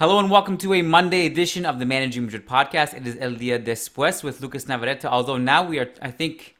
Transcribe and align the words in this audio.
Hello 0.00 0.18
and 0.18 0.30
welcome 0.30 0.56
to 0.56 0.72
a 0.72 0.80
Monday 0.80 1.26
edition 1.26 1.66
of 1.66 1.78
the 1.78 1.84
Managing 1.84 2.24
Madrid 2.24 2.46
podcast. 2.46 2.94
It 2.94 3.06
is 3.06 3.18
El 3.20 3.32
Dia 3.32 3.58
Después 3.58 4.24
with 4.24 4.40
Lucas 4.40 4.66
Navarrete. 4.66 5.04
Although 5.04 5.36
now 5.36 5.62
we 5.62 5.78
are, 5.78 5.90
I 6.00 6.10
think, 6.10 6.56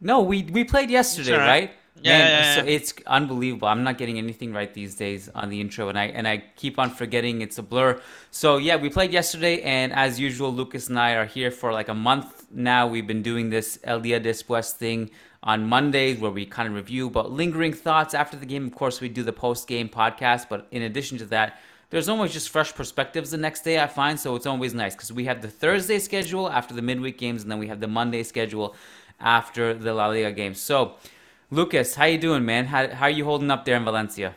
no, 0.00 0.20
we 0.20 0.44
we 0.44 0.62
played 0.62 0.88
yesterday, 0.88 1.32
Sure. 1.32 1.38
right? 1.40 1.72
Yeah, 2.00 2.18
Man, 2.18 2.30
yeah, 2.30 2.54
so 2.54 2.64
it's 2.64 2.94
unbelievable. 3.08 3.66
I'm 3.66 3.82
not 3.82 3.98
getting 3.98 4.18
anything 4.18 4.52
right 4.52 4.72
these 4.72 4.94
days 4.94 5.28
on 5.34 5.48
the 5.50 5.60
intro, 5.60 5.88
and 5.88 5.98
I 5.98 6.04
and 6.18 6.28
I 6.28 6.44
keep 6.54 6.78
on 6.78 6.90
forgetting 6.90 7.42
it's 7.42 7.58
a 7.58 7.62
blur. 7.64 8.00
So 8.30 8.58
yeah, 8.58 8.76
we 8.76 8.88
played 8.88 9.10
yesterday, 9.10 9.60
and 9.62 9.92
as 9.92 10.20
usual, 10.20 10.54
Lucas 10.54 10.88
and 10.90 10.96
I 10.96 11.14
are 11.14 11.26
here 11.26 11.50
for 11.50 11.72
like 11.72 11.88
a 11.88 11.94
month 11.94 12.46
now. 12.52 12.86
We've 12.86 13.08
been 13.08 13.22
doing 13.22 13.50
this 13.50 13.80
El 13.82 13.98
Dia 13.98 14.20
Después 14.20 14.70
thing 14.72 15.10
on 15.42 15.68
Mondays 15.68 16.20
where 16.20 16.30
we 16.30 16.46
kind 16.46 16.68
of 16.68 16.74
review, 16.74 17.10
but 17.10 17.32
lingering 17.32 17.72
thoughts 17.72 18.14
after 18.14 18.36
the 18.36 18.46
game. 18.46 18.68
Of 18.68 18.76
course, 18.76 19.00
we 19.00 19.08
do 19.08 19.24
the 19.24 19.32
post 19.32 19.66
game 19.66 19.88
podcast, 19.88 20.46
but 20.48 20.68
in 20.70 20.82
addition 20.82 21.18
to 21.18 21.24
that. 21.26 21.58
There's 21.90 22.08
always 22.08 22.32
just 22.32 22.50
fresh 22.50 22.72
perspectives 22.72 23.32
the 23.32 23.36
next 23.36 23.62
day, 23.62 23.80
I 23.80 23.88
find, 23.88 24.18
so 24.18 24.36
it's 24.36 24.46
always 24.46 24.74
nice 24.74 24.94
because 24.94 25.12
we 25.12 25.24
have 25.24 25.42
the 25.42 25.48
Thursday 25.48 25.98
schedule 25.98 26.48
after 26.48 26.72
the 26.72 26.82
midweek 26.82 27.18
games, 27.18 27.42
and 27.42 27.50
then 27.50 27.58
we 27.58 27.66
have 27.66 27.80
the 27.80 27.88
Monday 27.88 28.22
schedule 28.22 28.76
after 29.18 29.74
the 29.74 29.92
La 29.92 30.06
Liga 30.06 30.30
games. 30.30 30.60
So, 30.60 30.94
Lucas, 31.50 31.96
how 31.96 32.04
you 32.04 32.16
doing, 32.16 32.44
man? 32.44 32.66
How, 32.66 32.88
how 32.94 33.06
are 33.06 33.10
you 33.10 33.24
holding 33.24 33.50
up 33.50 33.64
there 33.64 33.76
in 33.76 33.84
Valencia? 33.84 34.36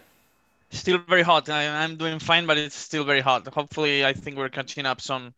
Still 0.73 0.97
very 0.97 1.21
hot. 1.21 1.49
I, 1.49 1.67
I'm 1.83 1.97
doing 1.97 2.19
fine, 2.19 2.47
but 2.47 2.57
it's 2.57 2.75
still 2.75 3.03
very 3.05 3.21
hot. 3.21 3.47
Hopefully, 3.47 4.03
I 4.03 4.13
think 4.13 4.37
we're 4.37 4.49
catching 4.49 4.85
up 4.87 5.01
some 5.01 5.33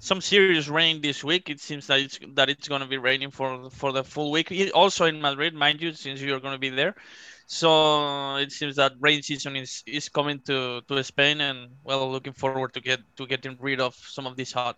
some 0.00 0.20
serious 0.20 0.68
rain 0.68 1.00
this 1.00 1.22
week. 1.24 1.48
It 1.48 1.60
seems 1.60 1.86
that 1.86 2.00
it's 2.00 2.18
that 2.34 2.50
it's 2.50 2.68
going 2.68 2.80
to 2.82 2.88
be 2.88 2.98
raining 2.98 3.30
for 3.30 3.70
for 3.70 3.92
the 3.92 4.02
full 4.04 4.32
week. 4.32 4.52
Also 4.74 5.06
in 5.06 5.20
Madrid, 5.20 5.54
mind 5.54 5.80
you, 5.80 5.92
since 5.94 6.20
you're 6.20 6.40
going 6.40 6.54
to 6.54 6.58
be 6.58 6.70
there. 6.70 6.96
So 7.46 8.36
it 8.36 8.52
seems 8.52 8.76
that 8.76 8.94
rain 9.00 9.22
season 9.22 9.56
is 9.56 9.82
is 9.86 10.08
coming 10.08 10.40
to 10.46 10.82
to 10.88 11.04
Spain, 11.04 11.40
and 11.40 11.70
well, 11.84 12.10
looking 12.10 12.32
forward 12.34 12.74
to 12.74 12.80
get 12.80 13.00
to 13.16 13.26
getting 13.26 13.56
rid 13.60 13.80
of 13.80 13.94
some 13.94 14.26
of 14.26 14.36
this 14.36 14.52
hot. 14.52 14.76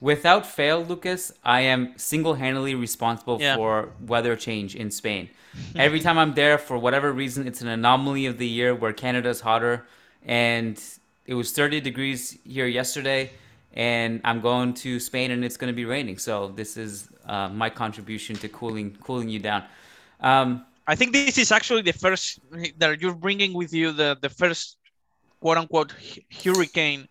Without 0.00 0.46
fail, 0.46 0.84
Lucas, 0.84 1.32
I 1.44 1.62
am 1.62 1.92
single-handedly 1.96 2.74
responsible 2.76 3.38
Yeah. 3.40 3.56
for 3.56 3.90
weather 4.00 4.36
change 4.36 4.76
in 4.76 4.90
Spain. 4.90 5.28
Every 5.76 5.98
time 5.98 6.18
I'm 6.18 6.34
there, 6.34 6.56
for 6.56 6.78
whatever 6.78 7.12
reason, 7.12 7.46
it's 7.48 7.60
an 7.62 7.68
anomaly 7.68 8.26
of 8.26 8.38
the 8.38 8.46
year 8.46 8.74
where 8.74 8.92
Canada's 8.92 9.40
hotter, 9.40 9.86
and 10.24 10.80
it 11.26 11.34
was 11.34 11.50
30 11.50 11.80
degrees 11.80 12.38
here 12.44 12.66
yesterday, 12.66 13.30
and 13.72 14.20
I'm 14.24 14.40
going 14.40 14.74
to 14.74 15.00
Spain, 15.00 15.32
and 15.32 15.44
it's 15.44 15.56
going 15.56 15.72
to 15.72 15.76
be 15.76 15.84
raining. 15.84 16.18
So 16.18 16.48
this 16.54 16.76
is 16.76 17.08
uh, 17.26 17.48
my 17.48 17.68
contribution 17.68 18.36
to 18.36 18.48
cooling 18.48 18.96
cooling 19.02 19.28
you 19.28 19.40
down. 19.40 19.64
Um, 20.20 20.64
I 20.86 20.94
think 20.94 21.12
this 21.12 21.36
is 21.38 21.52
actually 21.52 21.82
the 21.82 21.92
first 21.92 22.40
that 22.78 23.00
you're 23.00 23.14
bringing 23.14 23.52
with 23.52 23.72
you 23.74 23.92
the 23.92 24.16
the 24.20 24.30
first 24.30 24.78
quote 25.40 25.58
unquote 25.58 25.92
hurricane 26.42 27.08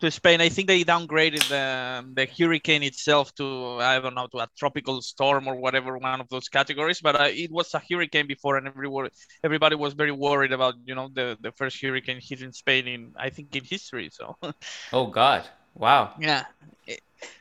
to 0.00 0.10
Spain. 0.10 0.40
I 0.40 0.48
think 0.48 0.68
they 0.68 0.84
downgraded 0.84 1.48
the 1.48 2.04
the 2.14 2.26
hurricane 2.26 2.82
itself 2.82 3.34
to 3.36 3.78
I 3.80 3.98
don't 4.00 4.14
know 4.14 4.26
to 4.28 4.38
a 4.38 4.48
tropical 4.56 5.02
storm 5.02 5.48
or 5.48 5.56
whatever 5.56 5.98
one 5.98 6.20
of 6.20 6.28
those 6.28 6.48
categories. 6.48 7.00
But 7.00 7.20
uh, 7.20 7.28
it 7.30 7.50
was 7.50 7.74
a 7.74 7.82
hurricane 7.90 8.26
before, 8.26 8.56
and 8.56 8.66
everyone 8.66 9.08
everybody 9.42 9.76
was 9.76 9.94
very 9.94 10.12
worried 10.12 10.52
about 10.52 10.74
you 10.84 10.94
know 10.94 11.08
the 11.12 11.36
the 11.40 11.52
first 11.52 11.80
hurricane 11.82 12.20
hitting 12.22 12.52
Spain 12.52 12.86
in 12.86 13.12
I 13.16 13.30
think 13.30 13.54
in 13.54 13.64
history. 13.64 14.10
So 14.12 14.36
oh 14.92 15.06
God, 15.06 15.44
wow. 15.74 16.14
yeah. 16.18 16.44
It, 16.86 17.00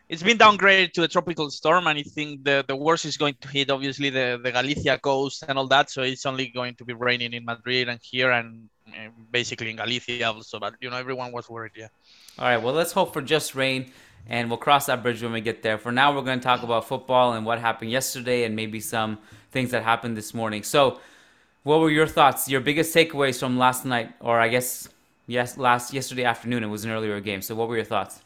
it's 0.10 0.24
been 0.24 0.38
downgraded 0.38 0.94
to 0.94 1.04
a 1.04 1.08
tropical 1.08 1.52
storm, 1.52 1.86
and 1.88 2.00
I 2.00 2.04
think 2.04 2.44
the, 2.44 2.64
the 2.66 2.76
worst 2.76 3.06
is 3.06 3.18
going 3.18 3.36
to 3.42 3.48
hit 3.50 3.70
obviously 3.70 4.10
the, 4.10 4.40
the 4.42 4.52
Galicia 4.52 4.98
coast 4.98 5.44
and 5.48 5.58
all 5.60 5.68
that. 5.68 5.90
So 5.90 6.02
it's 6.02 6.26
only 6.26 6.48
going 6.48 6.76
to 6.76 6.86
be 6.86 6.94
raining 6.94 7.34
in 7.34 7.44
Madrid 7.44 7.90
and 7.90 8.00
here 8.02 8.32
and 8.32 8.70
basically 9.31 9.70
in 9.70 9.76
Galicia 9.76 10.31
also. 10.31 10.59
But 10.59 10.76
you 10.81 10.90
know, 10.90 10.98
everyone 10.98 11.31
was 11.31 11.50
worried. 11.50 11.73
Yeah. 11.76 11.88
All 12.40 12.45
right, 12.45 12.58
well, 12.58 12.73
let's 12.73 12.92
hope 12.92 13.14
for 13.14 13.22
just 13.22 13.56
rain, 13.56 13.92
and 14.28 14.50
we'll 14.50 14.58
cross 14.58 14.86
that 14.86 15.02
bridge 15.02 15.23
when 15.23 15.31
we 15.31 15.42
get 15.42 15.64
there. 15.64 15.78
For 15.78 15.92
now, 15.92 16.16
we're 16.16 16.22
going 16.22 16.39
to 16.39 16.44
talk 16.44 16.64
about 16.64 16.88
football 16.88 17.33
and 17.33 17.45
what 17.45 17.60
happened 17.60 17.92
yesterday, 17.92 18.44
and 18.44 18.55
maybe 18.55 18.80
some 18.80 19.17
things 19.52 19.72
that 19.72 19.83
happened 19.83 20.16
this 20.16 20.33
morning. 20.33 20.64
So, 20.64 20.99
what 21.64 21.80
were 21.80 21.89
your 21.89 22.08
thoughts? 22.08 22.48
Your 22.48 22.61
biggest 22.61 22.95
takeaways 22.95 23.39
from 23.39 23.58
last 23.58 23.86
night, 23.86 24.14
or 24.20 24.39
I 24.39 24.49
guess 24.49 24.88
yes, 25.26 25.58
last 25.58 25.93
yesterday 25.93 26.23
afternoon? 26.23 26.64
It 26.64 26.67
was 26.67 26.86
an 26.86 26.92
earlier 26.92 27.20
game. 27.20 27.42
So, 27.42 27.55
what 27.55 27.67
were 27.67 27.76
your 27.76 27.86
thoughts? 27.86 28.22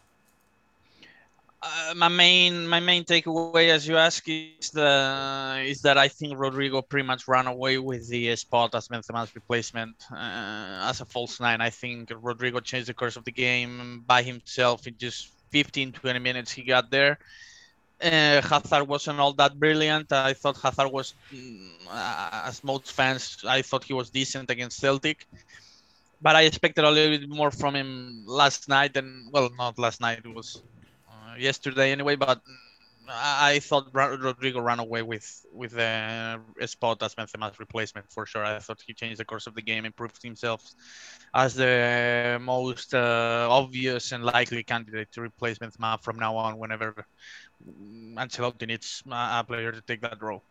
Uh, 1.64 1.94
my 1.96 2.08
main 2.08 2.68
my 2.68 2.80
main 2.80 3.04
takeaway, 3.04 3.70
as 3.70 3.88
you 3.88 3.96
ask, 3.96 4.28
is 4.28 4.72
the 4.72 5.62
is 5.64 5.82
that 5.84 5.96
I 5.96 6.08
think 6.08 6.34
Rodrygo 6.34 6.82
pretty 6.82 7.06
much 7.06 7.28
ran 7.28 7.46
away 7.46 7.78
with 7.78 8.10
the 8.10 8.36
spot 8.36 8.74
as 8.74 8.88
Benzema's 8.88 9.36
replacement 9.36 9.96
uh, 10.12 10.90
as 10.90 11.02
a 11.02 11.06
false 11.06 11.40
nine. 11.40 11.62
I 11.62 11.70
think 11.70 12.10
Rodrygo 12.10 12.64
changed 12.64 12.90
the 12.90 12.96
course 12.96 13.16
of 13.16 13.26
the 13.26 13.32
game 13.32 14.04
by 14.08 14.24
himself 14.24 14.88
in 14.88 14.98
just 14.98 15.30
15 15.52 15.92
20 15.92 16.20
minutes. 16.20 16.52
He 16.52 16.64
got 16.64 16.90
there. 16.90 17.20
Uh, 18.02 18.42
Hazard 18.42 18.88
wasn't 18.88 19.20
all 19.20 19.34
that 19.34 19.60
brilliant. 19.60 20.12
I 20.12 20.34
thought 20.34 20.58
Hazard 20.58 20.92
was, 20.92 21.14
uh, 21.88 22.42
as 22.46 22.64
most 22.64 22.92
fans, 22.92 23.38
I 23.48 23.62
thought 23.62 23.84
he 23.84 23.94
was 23.94 24.10
decent 24.10 24.50
against 24.50 24.80
Celtic. 24.80 25.28
But 26.20 26.36
I 26.36 26.44
expected 26.44 26.86
a 26.86 26.90
little 26.90 27.20
bit 27.20 27.30
more 27.30 27.52
from 27.52 27.76
him 27.76 28.24
last 28.26 28.68
night, 28.68 28.98
and 28.98 29.32
well, 29.32 29.52
not 29.56 29.78
last 29.78 30.02
night. 30.02 30.22
It 30.26 30.34
was 30.34 30.64
yesterday 31.38 31.92
anyway. 31.92 32.16
But 32.16 32.42
I, 33.14 33.60
thought 33.60 33.92
Rodrygo 33.92 34.64
ran 34.64 34.80
away 34.80 35.02
with 35.02 35.46
with 35.54 35.72
the 35.72 36.40
spot 36.66 37.02
as 37.04 37.16
Benzema's 37.16 37.60
replacement 37.60 38.10
for 38.12 38.26
sure. 38.26 38.44
I 38.46 38.60
thought 38.60 38.82
he 38.86 38.94
changed 38.94 39.20
the 39.20 39.26
course 39.26 39.48
of 39.48 39.56
the 39.56 39.62
game, 39.62 39.86
improved 39.86 40.22
himself 40.24 40.64
as 41.34 41.56
the 41.56 42.40
most 42.42 42.94
uh, 42.94 43.48
obvious 43.50 44.12
and 44.12 44.24
likely 44.24 44.64
candidate 44.64 45.12
to 45.14 45.22
replace 45.22 45.58
Benzema 45.58 46.02
from 46.02 46.18
now 46.18 46.36
on. 46.38 46.58
Whenever 46.58 47.06
Ancelotti 48.16 48.68
needs 48.68 49.04
a 49.10 49.40
a 49.40 49.44
player 49.46 49.72
to 49.72 49.82
take 49.82 50.02
that 50.02 50.22
role. 50.22 50.44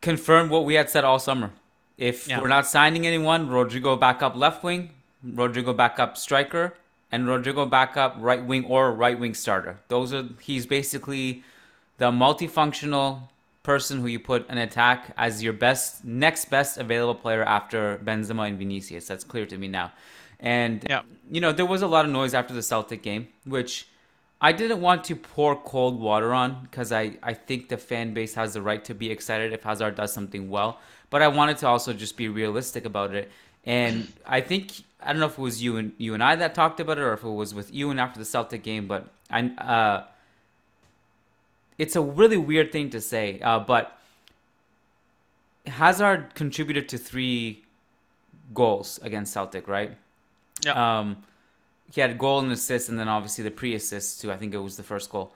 Confirm 0.00 0.48
what 0.48 0.64
we 0.64 0.74
had 0.74 0.90
said 0.90 1.04
all 1.04 1.18
summer. 1.18 1.50
If 1.96 2.28
Yeah. 2.28 2.40
we're 2.40 2.48
not 2.48 2.66
signing 2.66 3.06
anyone, 3.06 3.48
Rodrygo 3.48 3.98
back 3.98 4.22
up 4.22 4.34
left 4.34 4.64
wing, 4.64 4.90
Rodrygo 5.24 5.76
back 5.76 5.98
up 6.00 6.16
striker, 6.16 6.74
and 7.12 7.26
Rodrygo 7.26 7.68
backup 7.68 8.16
right 8.18 8.42
wing 8.44 8.64
or 8.64 8.92
right 8.92 9.18
wing 9.18 9.34
starter. 9.34 9.78
Those 9.88 10.12
are 10.12 10.24
he's 10.40 10.66
basically 10.66 11.44
the 11.98 12.10
multifunctional 12.10 13.28
person 13.62 14.00
who 14.00 14.08
you 14.08 14.18
put 14.18 14.48
an 14.48 14.58
attack 14.58 15.14
as 15.16 15.42
your 15.42 15.52
best 15.52 16.04
next 16.04 16.46
best 16.50 16.78
available 16.78 17.14
player 17.14 17.44
after 17.44 18.00
Benzema 18.04 18.48
and 18.48 18.58
Vinicius. 18.58 19.06
That's 19.06 19.22
clear 19.22 19.46
to 19.46 19.56
me 19.56 19.68
now. 19.68 19.92
And 20.40 20.84
Yeah. 20.88 21.02
you 21.30 21.40
know, 21.40 21.52
there 21.52 21.66
was 21.66 21.82
a 21.82 21.86
lot 21.86 22.04
of 22.04 22.10
noise 22.10 22.34
after 22.34 22.52
the 22.52 22.62
Celtic 22.62 23.02
game, 23.02 23.28
which 23.44 23.86
I 24.40 24.50
didn't 24.50 24.80
want 24.80 25.04
to 25.04 25.14
pour 25.14 25.54
cold 25.54 26.00
water 26.00 26.34
on 26.34 26.62
because 26.62 26.90
I, 26.90 27.16
I 27.22 27.34
think 27.34 27.68
the 27.68 27.76
fan 27.76 28.12
base 28.12 28.34
has 28.34 28.54
the 28.54 28.62
right 28.62 28.84
to 28.86 28.94
be 28.94 29.08
excited 29.12 29.52
if 29.52 29.62
Hazard 29.62 29.94
does 29.94 30.12
something 30.12 30.50
well. 30.50 30.80
But 31.10 31.22
I 31.22 31.28
wanted 31.28 31.58
to 31.58 31.68
also 31.68 31.92
just 31.92 32.16
be 32.16 32.28
realistic 32.28 32.84
about 32.84 33.14
it. 33.14 33.30
And 33.64 34.12
I 34.26 34.40
think 34.40 34.82
I 35.04 35.12
don't 35.12 35.20
know 35.20 35.26
if 35.26 35.38
it 35.38 35.42
was 35.42 35.62
you 35.62 35.76
and 35.76 35.92
you 35.98 36.14
and 36.14 36.22
I 36.22 36.36
that 36.36 36.54
talked 36.54 36.80
about 36.80 36.98
it 36.98 37.02
or 37.02 37.12
if 37.12 37.22
it 37.22 37.28
was 37.28 37.54
with 37.54 37.72
you 37.72 37.90
and 37.90 38.00
after 38.00 38.18
the 38.18 38.24
Celtic 38.24 38.62
game, 38.62 38.86
but 38.86 39.08
I 39.30 39.46
uh 39.58 40.04
it's 41.78 41.96
a 41.96 42.00
really 42.00 42.36
weird 42.36 42.70
thing 42.70 42.90
to 42.90 43.00
say, 43.00 43.40
uh, 43.40 43.58
but 43.58 43.98
Hazard 45.66 46.34
contributed 46.34 46.88
to 46.90 46.98
three 46.98 47.64
goals 48.54 49.00
against 49.02 49.32
Celtic, 49.32 49.68
right? 49.68 49.96
Yeah. 50.64 50.98
Um, 50.98 51.24
he 51.92 52.00
had 52.00 52.10
a 52.10 52.14
goal 52.14 52.40
and 52.40 52.50
assist, 52.52 52.88
and 52.88 52.98
then 52.98 53.08
obviously 53.08 53.44
the 53.44 53.50
pre-assist 53.50 54.20
too. 54.20 54.32
I 54.32 54.36
think 54.36 54.54
it 54.54 54.58
was 54.58 54.76
the 54.76 54.82
first 54.82 55.10
goal, 55.10 55.32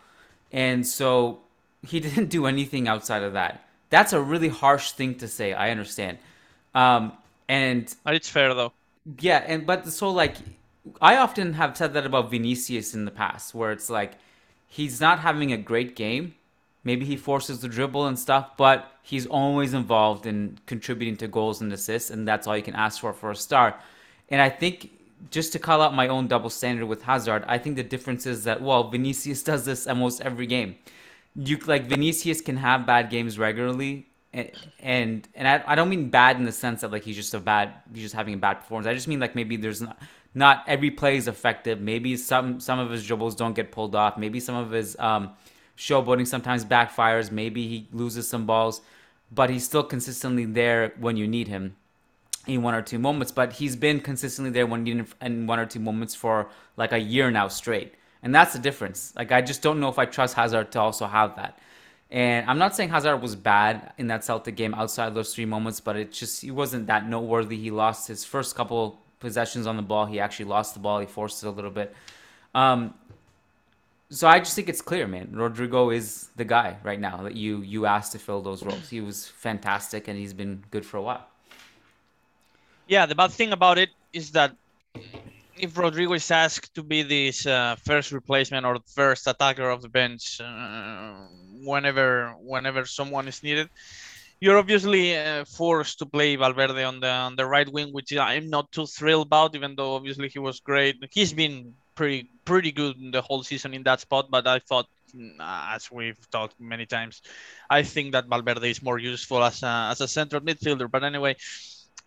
and 0.53 0.87
so 0.87 1.41
he 1.87 2.01
didn't 2.07 2.29
do 2.29 2.47
anything 2.47 2.89
outside 2.89 3.23
of 3.23 3.33
that. 3.35 3.67
That's 3.91 4.13
a 4.13 4.21
really 4.21 4.49
harsh 4.49 4.93
thing 4.93 5.17
to 5.17 5.29
say. 5.29 5.53
I 5.53 5.71
understand, 5.71 6.19
um, 6.75 7.13
and 7.49 7.93
it's 8.07 8.29
fair 8.29 8.55
though. 8.55 8.73
Yeah, 9.21 9.45
and 9.47 9.67
but 9.67 9.87
so 9.89 10.11
like 10.11 10.37
I 11.01 11.17
often 11.17 11.55
have 11.55 11.77
said 11.77 11.95
that 11.95 12.07
about 12.07 12.31
Vinicius 12.31 12.95
in 12.95 13.05
the 13.05 13.11
past, 13.11 13.55
where 13.55 13.71
it's 13.71 13.91
like 13.91 14.13
he's 14.67 15.01
not 15.01 15.21
having 15.21 15.53
a 15.53 15.57
great 15.57 15.97
game. 15.97 16.35
Maybe 16.85 17.05
he 17.05 17.17
forces 17.17 17.61
the 17.61 17.69
dribble 17.69 18.07
and 18.07 18.19
stuff, 18.19 18.57
but 18.57 18.93
he's 19.03 19.27
always 19.27 19.75
involved 19.75 20.25
in 20.25 20.59
contributing 20.67 21.17
to 21.19 21.29
goals 21.29 21.61
and 21.61 21.73
assists, 21.73 22.11
and 22.11 22.27
that's 22.27 22.47
all 22.47 22.57
you 22.57 22.63
can 22.63 22.75
ask 22.75 23.01
for 23.01 23.13
for 23.13 23.31
a 23.31 23.37
star. 23.37 23.77
And 24.29 24.41
I 24.41 24.49
think 24.49 24.91
just 25.31 25.53
to 25.53 25.59
call 25.59 25.83
out 25.83 25.95
my 25.95 26.09
own 26.09 26.27
double 26.27 26.51
standard 26.51 26.87
with 26.87 27.03
Hazard, 27.03 27.45
I 27.47 27.59
think 27.59 27.77
the 27.77 27.83
difference 27.83 28.27
is 28.27 28.45
that 28.45 28.61
well, 28.61 28.91
Vinicius 28.91 29.43
does 29.51 29.65
this 29.65 29.87
almost 29.87 30.21
every 30.21 30.47
game. 30.47 30.77
You 31.35 31.59
like 31.59 31.85
Vinicius 31.85 32.41
can 32.41 32.57
have 32.57 32.87
bad 32.87 33.11
games 33.11 33.39
regularly, 33.39 34.06
and 34.33 35.29
and, 35.35 35.49
I, 35.49 35.63
I 35.67 35.75
don't 35.75 35.89
mean 35.89 36.11
bad 36.11 36.37
in 36.37 36.45
the 36.45 36.53
sense 36.53 36.83
that 36.83 36.93
like 36.93 37.05
he's 37.05 37.17
just 37.17 37.35
a 37.35 37.41
bad 37.41 37.73
he's 37.93 38.03
just 38.03 38.15
having 38.15 38.35
a 38.35 38.39
bad 38.39 38.55
performance. 38.55 38.87
I 38.87 38.95
just 38.95 39.09
mean 39.09 39.21
like 39.21 39.35
maybe 39.35 39.57
there's 39.57 39.81
not 39.81 39.99
not 40.35 40.65
every 40.67 40.91
play 40.91 41.17
is 41.17 41.29
effective. 41.29 41.81
Maybe 41.81 42.17
some 42.17 42.61
some 42.61 42.79
of 42.79 42.91
his 42.91 43.07
dribbles 43.07 43.35
don't 43.35 43.55
get 43.55 43.73
pulled 43.73 43.95
off. 43.95 44.19
Maybe 44.19 44.41
some 44.41 44.55
of 44.55 44.71
his 44.71 44.97
um, 44.99 45.31
showboating 45.79 46.27
sometimes 46.27 46.65
backfires. 46.65 47.31
Maybe 47.31 47.67
he 47.69 47.89
loses 47.93 48.29
some 48.29 48.47
balls, 48.47 48.83
but 49.33 49.49
he's 49.51 49.65
still 49.65 49.83
consistently 49.85 50.45
there 50.45 50.93
when 50.99 51.17
you 51.17 51.27
need 51.27 51.49
him. 51.49 51.77
in 52.47 52.63
one 52.63 52.75
or 52.75 52.83
two 52.83 52.99
moments, 52.99 53.33
but 53.33 53.55
he's 53.55 53.77
been 53.77 54.01
consistently 54.01 54.51
there 54.51 54.67
when 54.67 54.87
in 55.21 55.47
one 55.47 55.59
or 55.59 55.67
two 55.67 55.81
moments 55.81 56.15
for 56.15 56.49
like 56.77 56.93
a 56.93 56.99
year 56.99 57.31
now 57.31 57.49
straight. 57.49 57.95
And 58.23 58.35
that's 58.35 58.53
the 58.53 58.59
difference. 58.59 59.13
Like 59.17 59.33
I 59.33 59.43
just 59.43 59.63
don't 59.63 59.81
know 59.81 59.89
if 59.89 59.99
I 59.99 60.07
trust 60.07 60.35
Hazard 60.35 60.73
to 60.73 60.81
also 60.81 61.07
have 61.07 61.37
that. 61.37 61.59
And 62.11 62.49
I'm 62.49 62.59
not 62.59 62.77
saying 62.77 62.91
Hazard 62.91 63.17
was 63.17 63.35
bad 63.35 63.93
in 63.99 64.07
that 64.09 64.25
Celtic 64.25 64.55
game 64.55 64.75
outside 64.75 65.15
those 65.15 65.35
three 65.35 65.45
moments, 65.45 65.81
but 65.81 65.97
it 65.97 66.13
just 66.13 66.41
he 66.41 66.51
wasn't 66.51 66.87
that 66.87 67.09
noteworthy. 67.09 67.57
He 67.57 67.71
lost 67.71 68.07
his 68.07 68.25
first 68.25 68.55
couple 68.55 69.01
possessions 69.19 69.67
on 69.67 69.77
the 69.77 69.83
ball. 69.83 70.07
He 70.07 70.21
actually 70.21 70.47
lost 70.47 70.75
the 70.75 70.81
ball. 70.81 71.01
He 71.01 71.07
forced 71.07 71.43
it 71.43 71.49
a 71.49 71.51
little 71.51 71.71
bit. 71.71 71.95
Um, 72.55 72.95
so 74.09 74.29
I 74.29 74.39
just 74.39 74.55
think 74.55 74.69
it's 74.69 74.81
clear, 74.81 75.09
man. 75.09 75.33
Rodrygo 75.35 75.95
is 75.95 76.29
the 76.37 76.45
guy 76.45 76.77
right 76.85 77.01
now 77.01 77.23
that 77.25 77.35
you 77.35 77.63
you 77.63 77.87
asked 77.87 78.13
to 78.13 78.19
fill 78.19 78.41
those 78.41 78.63
roles. 78.63 78.89
He 78.89 79.01
was 79.01 79.27
fantastic, 79.27 80.07
and 80.07 80.17
he's 80.17 80.33
been 80.33 80.63
good 80.71 80.87
for 80.87 80.99
a 80.99 81.03
while. 81.03 81.27
Yeah, 82.87 83.07
the 83.07 83.17
bad 83.17 83.33
thing 83.33 83.51
about 83.53 83.79
it 83.79 83.91
is 84.13 84.31
that 84.31 84.55
if 85.59 85.75
Rodrygo 85.75 86.17
is 86.17 86.31
asked 86.31 86.75
to 86.75 86.83
be 86.83 87.03
this 87.03 87.47
uh, 87.47 87.77
first 87.85 88.13
replacement 88.13 88.67
or 88.67 88.79
first 88.87 89.27
attacker 89.27 89.69
of 89.71 89.83
the 89.83 89.89
bench 89.89 90.41
uh, 90.41 91.15
whenever 91.65 92.35
whenever 92.41 92.85
someone 92.85 93.29
is 93.29 93.43
needed, 93.43 93.69
you're 94.41 94.59
obviously 94.59 95.17
uh, 95.17 95.45
forced 95.45 95.99
to 95.99 96.07
play 96.07 96.37
Valverde 96.37 96.83
on 96.85 97.01
the 97.01 97.11
on 97.11 97.37
the 97.37 97.47
right 97.47 97.71
wing, 97.71 97.93
which 97.93 98.17
I'm 98.17 98.51
not 98.51 98.71
too 98.73 98.87
thrilled 98.87 99.27
about. 99.29 99.55
Even 99.55 99.75
though 99.77 99.95
obviously 99.95 100.29
he 100.29 100.39
was 100.39 100.61
great, 100.61 100.97
he's 101.11 101.33
been 101.33 101.75
pretty 101.95 102.29
pretty 102.45 102.73
good 102.73 102.97
the 103.13 103.23
whole 103.23 103.43
season 103.43 103.75
in 103.75 103.83
that 103.85 104.01
spot. 104.01 104.27
But 104.31 104.47
I 104.47 104.59
thought, 104.59 104.87
mm, 105.15 105.37
as 105.41 105.91
we've 105.91 106.31
talked 106.31 106.61
many 106.61 106.87
times, 106.87 107.23
I 107.71 107.83
think 107.83 108.13
that 108.13 108.29
Valverde 108.29 108.71
is 108.71 108.83
more 108.83 108.99
useful 108.99 109.43
as 109.43 109.63
a, 109.63 109.89
as 109.91 110.01
a 110.01 110.09
central 110.09 110.43
midfielder. 110.43 110.91
But 110.91 111.05
anyway, 111.05 111.37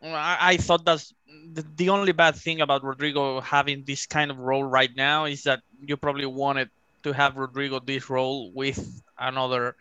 I, 0.02 0.58
thought 0.58 0.86
that's 0.86 1.14
the, 1.54 1.66
the 1.76 1.90
only 1.90 2.12
bad 2.12 2.36
thing 2.36 2.62
about 2.62 2.84
Rodrygo 2.84 3.42
having 3.44 3.84
this 3.84 4.06
kind 4.06 4.32
of 4.32 4.40
role 4.40 4.64
right 4.64 4.96
now 4.96 5.26
is 5.26 5.44
that 5.44 5.62
you 5.86 5.98
probably 5.98 6.26
wanted 6.26 6.70
to 7.04 7.12
have 7.12 7.36
Rodrygo 7.36 7.86
this 7.86 8.10
role 8.10 8.52
with 8.52 9.02
another 9.18 9.76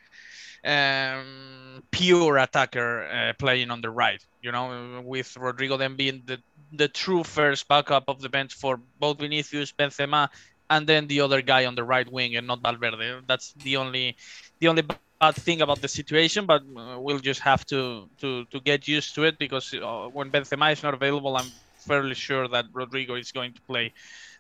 um, 0.65 1.83
pure 1.91 2.39
attacker 2.39 3.05
uh, 3.07 3.33
playing 3.39 3.71
on 3.71 3.81
the 3.81 3.91
right. 3.91 4.25
You 4.43 4.53
know, 4.53 5.03
with 5.05 5.35
Rodrygo 5.35 5.79
then 5.79 5.97
being 5.97 6.23
the 6.27 6.39
the 6.73 6.89
true 6.89 7.25
first 7.25 7.67
backup 7.67 8.05
of 8.09 8.21
the 8.21 8.29
bench 8.29 8.55
for 8.55 8.79
both 9.01 9.19
Vinicius, 9.19 9.73
Benzema, 9.73 10.29
and 10.69 10.87
then 10.87 11.07
the 11.07 11.21
other 11.21 11.43
guy 11.43 11.65
on 11.65 11.75
the 11.75 11.85
right 11.85 12.11
wing 12.11 12.37
and 12.37 12.47
not 12.47 12.61
Valverde. 12.61 13.23
That's 13.27 13.53
the 13.55 13.77
only 13.77 14.17
the 14.59 14.69
only 14.69 14.83
bad 15.21 15.35
thing 15.35 15.63
about 15.63 15.81
the 15.81 15.89
situation, 15.89 16.47
but 16.47 16.63
uh, 16.77 16.99
we'll 16.99 17.19
just 17.19 17.41
have 17.41 17.65
to 17.67 18.09
to 18.21 18.45
to 18.47 18.61
get 18.61 18.89
used 18.89 19.15
to 19.15 19.25
it 19.25 19.39
because 19.39 19.75
uh, 19.75 20.09
when 20.13 20.31
Benzema 20.31 20.73
is 20.73 20.83
not 20.83 20.95
available, 20.95 21.37
I'm 21.37 21.51
fairly 21.79 22.15
sure 22.15 22.49
that 22.49 22.73
Rodrygo 22.73 23.19
is 23.19 23.33
going 23.33 23.53
to 23.55 23.61
play 23.63 23.93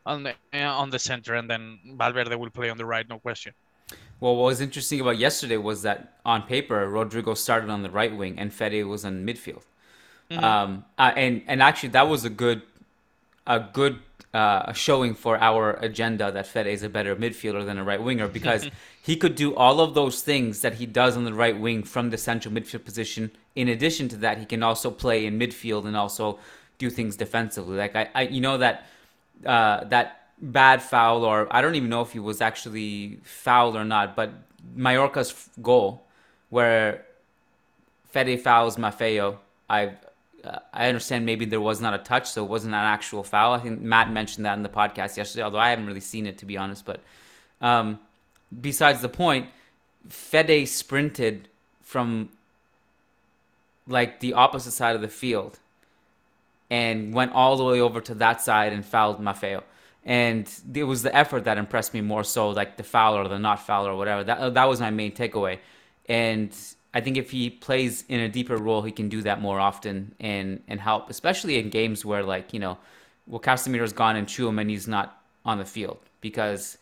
on 0.06 0.22
the 0.22 0.34
uh, 0.54 0.82
on 0.82 0.90
the 0.90 0.98
center, 0.98 1.34
and 1.34 1.48
then 1.50 1.78
Valverde 1.96 2.34
will 2.36 2.50
play 2.50 2.70
on 2.70 2.78
the 2.78 2.86
right, 2.86 3.08
no 3.08 3.18
question. 3.18 3.52
Well, 4.20 4.36
what 4.36 4.46
was 4.46 4.60
interesting 4.60 5.00
about 5.00 5.18
yesterday 5.18 5.56
was 5.56 5.82
that 5.82 6.14
on 6.24 6.42
paper, 6.42 6.86
Rodrygo 6.88 7.36
started 7.36 7.70
on 7.70 7.82
the 7.82 7.90
right 7.90 8.14
wing 8.14 8.38
and 8.38 8.52
Fede 8.52 8.84
was 8.84 9.04
in 9.04 9.24
midfield. 9.24 9.62
Mm-hmm. 10.30 10.44
Um, 10.44 10.84
uh, 10.98 11.12
and 11.16 11.42
and 11.46 11.62
actually, 11.62 11.90
that 11.90 12.08
was 12.08 12.24
a 12.24 12.30
good 12.30 12.62
a 13.48 13.58
good 13.72 13.98
uh, 14.34 14.72
showing 14.74 15.14
for 15.14 15.38
our 15.38 15.72
agenda 15.80 16.30
that 16.30 16.46
Fede 16.46 16.66
is 16.66 16.82
a 16.82 16.88
better 16.88 17.16
midfielder 17.16 17.64
than 17.64 17.78
a 17.78 17.82
right 17.82 18.00
winger 18.00 18.28
because 18.38 18.68
he 19.02 19.16
could 19.16 19.34
do 19.34 19.56
all 19.56 19.80
of 19.80 19.94
those 19.94 20.22
things 20.22 20.60
that 20.60 20.74
he 20.74 20.86
does 20.86 21.16
on 21.16 21.24
the 21.24 21.32
right 21.34 21.58
wing 21.58 21.82
from 21.82 22.10
the 22.10 22.18
central 22.18 22.54
midfield 22.54 22.84
position. 22.84 23.30
In 23.56 23.68
addition 23.68 24.08
to 24.10 24.16
that, 24.18 24.38
he 24.38 24.44
can 24.44 24.62
also 24.62 24.90
play 24.90 25.26
in 25.26 25.38
midfield 25.38 25.86
and 25.86 25.96
also 25.96 26.38
do 26.76 26.90
things 26.90 27.16
defensively. 27.16 27.76
Like 27.76 27.96
I, 27.96 28.08
I 28.14 28.22
you 28.22 28.40
know 28.40 28.58
that 28.58 28.86
uh, 29.44 29.84
that 29.84 30.28
bad 30.40 30.82
foul, 30.82 31.24
or 31.24 31.48
I 31.50 31.62
don't 31.62 31.74
even 31.74 31.88
know 31.88 32.02
if 32.02 32.12
he 32.12 32.20
was 32.20 32.40
actually 32.40 33.18
fouled 33.24 33.76
or 33.76 33.84
not, 33.84 34.14
but 34.14 34.30
Mallorca's 34.76 35.48
goal 35.62 36.04
where 36.50 37.04
Fede 38.10 38.40
fouls 38.40 38.76
Maffeo. 38.76 39.38
I 39.70 39.94
I 40.72 40.88
understand 40.88 41.26
maybe 41.26 41.44
there 41.44 41.60
was 41.60 41.80
not 41.80 41.94
a 41.94 41.98
touch, 41.98 42.30
so 42.30 42.44
it 42.44 42.48
wasn't 42.48 42.74
an 42.74 42.80
actual 42.80 43.22
foul. 43.22 43.54
I 43.54 43.58
think 43.58 43.80
Matt 43.80 44.10
mentioned 44.10 44.46
that 44.46 44.56
in 44.56 44.62
the 44.62 44.68
podcast 44.68 45.16
yesterday, 45.16 45.42
although 45.42 45.58
I 45.58 45.70
haven't 45.70 45.86
really 45.86 46.00
seen 46.00 46.26
it 46.26 46.38
to 46.38 46.46
be 46.46 46.56
honest. 46.56 46.84
But 46.84 47.00
um, 47.60 47.98
besides 48.60 49.00
the 49.00 49.08
point, 49.08 49.48
Fede 50.08 50.68
sprinted 50.68 51.48
from 51.82 52.30
like 53.86 54.20
the 54.20 54.34
opposite 54.34 54.72
side 54.72 54.94
of 54.94 55.02
the 55.02 55.08
field 55.08 55.58
and 56.70 57.14
went 57.14 57.32
all 57.32 57.56
the 57.56 57.64
way 57.64 57.80
over 57.80 58.00
to 58.02 58.14
that 58.14 58.42
side 58.42 58.72
and 58.72 58.84
fouled 58.84 59.20
Maffeo. 59.20 59.62
And 60.04 60.50
it 60.72 60.84
was 60.84 61.02
the 61.02 61.14
effort 61.14 61.44
that 61.44 61.58
impressed 61.58 61.92
me 61.92 62.00
more 62.00 62.24
so, 62.24 62.50
like 62.50 62.76
the 62.76 62.82
foul 62.82 63.14
or 63.14 63.28
the 63.28 63.38
not 63.38 63.66
foul 63.66 63.86
or 63.86 63.96
whatever. 63.96 64.24
That 64.24 64.54
that 64.54 64.64
was 64.68 64.80
my 64.80 64.90
main 64.90 65.12
takeaway. 65.12 65.58
And 66.08 66.56
I 66.98 67.00
think 67.00 67.16
if 67.16 67.30
he 67.30 67.48
plays 67.48 68.04
in 68.08 68.18
a 68.18 68.28
deeper 68.28 68.56
role, 68.56 68.82
he 68.82 68.90
can 68.90 69.08
do 69.08 69.22
that 69.22 69.40
more 69.40 69.60
often 69.60 70.16
and 70.18 70.60
and 70.66 70.80
help, 70.80 71.08
especially 71.10 71.56
in 71.56 71.70
games 71.70 72.04
where 72.04 72.24
like 72.24 72.52
you 72.52 72.58
know, 72.58 72.76
well 73.28 73.40
Casemiro's 73.40 73.92
gone 73.92 74.16
and 74.16 74.26
Tchouameni's 74.26 74.88
not 74.88 75.22
on 75.44 75.58
the 75.58 75.64
field 75.64 76.00
because 76.20 76.76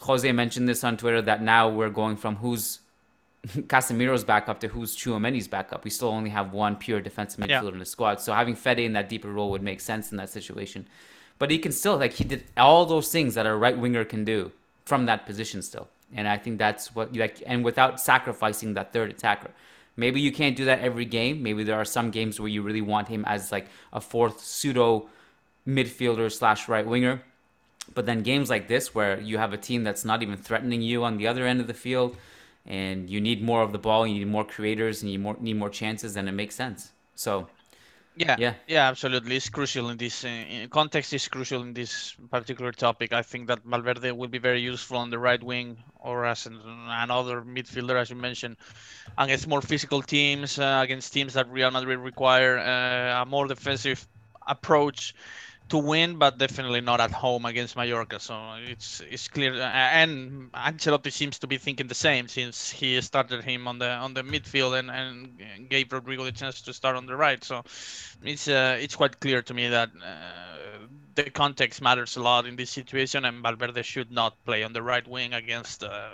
Jose 0.00 0.30
mentioned 0.32 0.68
this 0.68 0.82
on 0.82 0.96
Twitter 0.96 1.22
that 1.22 1.40
now 1.40 1.68
we're 1.68 1.94
going 2.02 2.16
from 2.16 2.34
who's 2.34 2.80
Casemiro's 3.46 4.24
backup 4.24 4.58
to 4.58 4.66
who's 4.66 4.96
Tchouameni's 4.96 5.46
backup. 5.46 5.84
We 5.84 5.90
still 5.90 6.08
only 6.08 6.30
have 6.30 6.52
one 6.52 6.74
pure 6.74 7.00
defensive 7.00 7.38
midfielder 7.38 7.70
yeah. 7.70 7.78
in 7.78 7.78
the 7.78 7.84
squad, 7.84 8.20
so 8.20 8.34
having 8.34 8.56
Fede 8.56 8.80
in 8.80 8.94
that 8.94 9.08
deeper 9.08 9.30
role 9.30 9.52
would 9.52 9.62
make 9.62 9.80
sense 9.80 10.10
in 10.10 10.16
that 10.16 10.30
situation. 10.30 10.88
But 11.38 11.52
he 11.52 11.58
can 11.58 11.70
still 11.70 11.96
like 11.96 12.14
he 12.14 12.24
did 12.24 12.42
all 12.56 12.86
those 12.86 13.12
things 13.12 13.34
that 13.36 13.46
a 13.46 13.54
right 13.54 13.78
winger 13.78 14.04
can 14.04 14.24
do 14.24 14.50
from 14.84 15.06
that 15.06 15.26
position 15.26 15.62
still. 15.62 15.86
And 16.14 16.28
I 16.28 16.38
think 16.38 16.58
that's 16.58 16.94
what 16.94 17.14
you 17.14 17.20
like 17.20 17.42
and 17.44 17.64
without 17.64 18.00
sacrificing 18.00 18.74
that 18.74 18.92
third 18.92 19.10
attacker. 19.10 19.50
Maybe 19.96 20.20
you 20.20 20.32
can't 20.32 20.56
do 20.56 20.64
that 20.64 20.80
every 20.80 21.04
game. 21.04 21.42
Maybe 21.42 21.64
there 21.64 21.76
are 21.76 21.84
some 21.84 22.10
games 22.10 22.40
where 22.40 22.48
you 22.48 22.62
really 22.62 22.80
want 22.80 23.08
him 23.08 23.24
as 23.26 23.52
like 23.52 23.66
a 23.92 24.00
fourth 24.00 24.40
pseudo 24.40 25.08
midfielder 25.66 26.30
slash 26.32 26.68
right 26.68 26.86
winger. 26.86 27.22
But 27.94 28.06
then 28.06 28.22
games 28.22 28.50
like 28.50 28.66
this 28.68 28.94
where 28.94 29.20
you 29.20 29.38
have 29.38 29.52
a 29.52 29.58
team 29.58 29.84
that's 29.84 30.04
not 30.04 30.22
even 30.22 30.36
threatening 30.36 30.82
you 30.82 31.04
on 31.04 31.16
the 31.16 31.26
other 31.26 31.46
end 31.46 31.60
of 31.60 31.66
the 31.66 31.74
field 31.74 32.16
and 32.66 33.10
you 33.10 33.20
need 33.20 33.42
more 33.42 33.62
of 33.62 33.72
the 33.72 33.78
ball, 33.78 34.06
you 34.06 34.20
need 34.20 34.28
more 34.28 34.44
creators 34.44 35.02
and 35.02 35.12
you 35.12 35.18
more, 35.18 35.36
need 35.38 35.56
more 35.56 35.68
chances, 35.68 36.14
then 36.14 36.28
it 36.28 36.32
makes 36.32 36.54
sense. 36.54 36.92
So 37.14 37.48
yeah, 38.16 38.36
yeah, 38.38 38.54
yeah, 38.66 38.88
absolutely. 38.88 39.36
It's 39.36 39.48
crucial 39.48 39.90
in 39.90 39.96
this 39.96 40.24
uh, 40.24 40.66
context. 40.70 41.12
Is 41.12 41.26
crucial 41.28 41.62
in 41.62 41.74
this 41.74 42.14
particular 42.30 42.72
topic. 42.72 43.12
I 43.12 43.22
think 43.22 43.48
that 43.48 43.60
Valverde 43.64 44.12
will 44.12 44.28
be 44.28 44.38
very 44.38 44.60
useful 44.60 44.98
on 44.98 45.10
the 45.10 45.18
right 45.18 45.42
wing 45.42 45.78
or 45.98 46.24
as 46.24 46.46
an, 46.46 46.60
another 46.88 47.42
midfielder, 47.42 48.00
as 48.00 48.10
you 48.10 48.16
mentioned, 48.16 48.56
against 49.18 49.48
more 49.48 49.62
physical 49.62 50.02
teams, 50.02 50.58
uh, 50.58 50.80
against 50.82 51.12
teams 51.12 51.34
that 51.34 51.50
Real 51.50 51.70
Madrid 51.70 51.98
require 51.98 52.58
uh, 52.58 53.22
a 53.22 53.26
more 53.26 53.46
defensive 53.48 54.06
approach 54.46 55.14
to 55.70 55.78
win, 55.78 56.16
but 56.16 56.38
definitely 56.38 56.80
not 56.80 57.00
at 57.00 57.10
home 57.10 57.46
against 57.46 57.76
Mallorca. 57.76 58.20
So 58.20 58.34
it's 58.58 59.00
it's 59.10 59.28
clear, 59.28 59.54
and 59.54 60.52
Ancelotti 60.52 61.12
seems 61.12 61.38
to 61.38 61.46
be 61.46 61.58
thinking 61.58 61.86
the 61.86 61.94
same 61.94 62.28
since 62.28 62.70
he 62.70 63.00
started 63.00 63.42
him 63.44 63.66
on 63.66 63.78
the 63.78 63.88
on 63.88 64.14
the 64.14 64.22
midfield 64.22 64.78
and, 64.78 64.90
and 64.90 65.68
gave 65.68 65.88
Rodrygo 65.88 66.24
the 66.24 66.32
chance 66.32 66.60
to 66.62 66.72
start 66.72 66.96
on 66.96 67.06
the 67.06 67.16
right. 67.16 67.42
So 67.42 67.62
it's 68.22 68.48
uh, 68.48 68.76
it's 68.80 68.96
quite 68.96 69.20
clear 69.20 69.42
to 69.42 69.54
me 69.54 69.68
that 69.68 69.90
uh, 70.04 70.86
the 71.14 71.30
context 71.30 71.80
matters 71.80 72.16
a 72.16 72.22
lot 72.22 72.46
in 72.46 72.56
this 72.56 72.70
situation, 72.70 73.24
and 73.24 73.42
Valverde 73.42 73.82
should 73.82 74.10
not 74.10 74.42
play 74.44 74.64
on 74.64 74.72
the 74.72 74.82
right 74.82 75.06
wing 75.06 75.32
against 75.32 75.82
uh, 75.82 76.10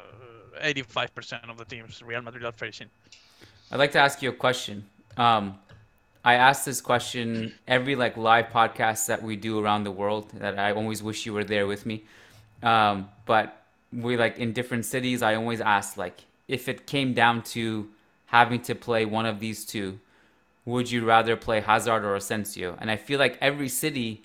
85% 0.63 1.51
of 1.51 1.57
the 1.57 1.65
teams 1.65 2.03
Real 2.03 2.23
Madrid 2.23 2.45
are 2.45 2.53
facing. 2.53 2.89
I'd 3.71 3.79
like 3.79 3.93
to 3.93 3.99
ask 3.99 4.21
you 4.23 4.31
a 4.31 4.33
question. 4.33 4.85
Um, 5.17 5.59
I 6.25 6.35
ask 6.35 6.65
this 6.65 6.81
question 6.81 7.55
every 7.67 7.97
like 7.97 8.17
live 8.17 8.51
podcast 8.51 9.07
that 9.07 9.23
we 9.23 9.37
do 9.37 9.59
around 9.59 9.85
the 9.85 9.91
world. 9.91 10.31
That 10.35 10.59
I 10.59 10.73
always 10.73 11.03
wish 11.03 11.25
you 11.25 11.33
were 11.33 11.45
there 11.45 11.67
with 11.67 11.87
me. 11.87 12.05
Um, 12.63 13.09
but 13.25 13.65
we 13.93 14.17
like 14.17 14.39
in 14.39 14.53
different 14.53 14.85
cities. 14.85 15.23
I 15.23 15.35
always 15.35 15.61
ask 15.61 15.97
like 15.97 16.25
if 16.47 16.69
it 16.69 16.87
came 16.87 17.15
down 17.15 17.43
to 17.43 17.89
having 18.27 18.61
to 18.63 18.75
play 18.75 19.05
one 19.05 19.25
of 19.25 19.41
these 19.41 19.65
two, 19.65 19.99
would 20.65 20.91
you 20.91 21.05
rather 21.05 21.37
play 21.37 21.61
Hazard 21.61 22.05
or 22.05 22.15
Asensio? 22.15 22.77
And 22.81 22.91
I 22.91 22.97
feel 22.97 23.19
like 23.19 23.39
every 23.41 23.69
city 23.69 24.23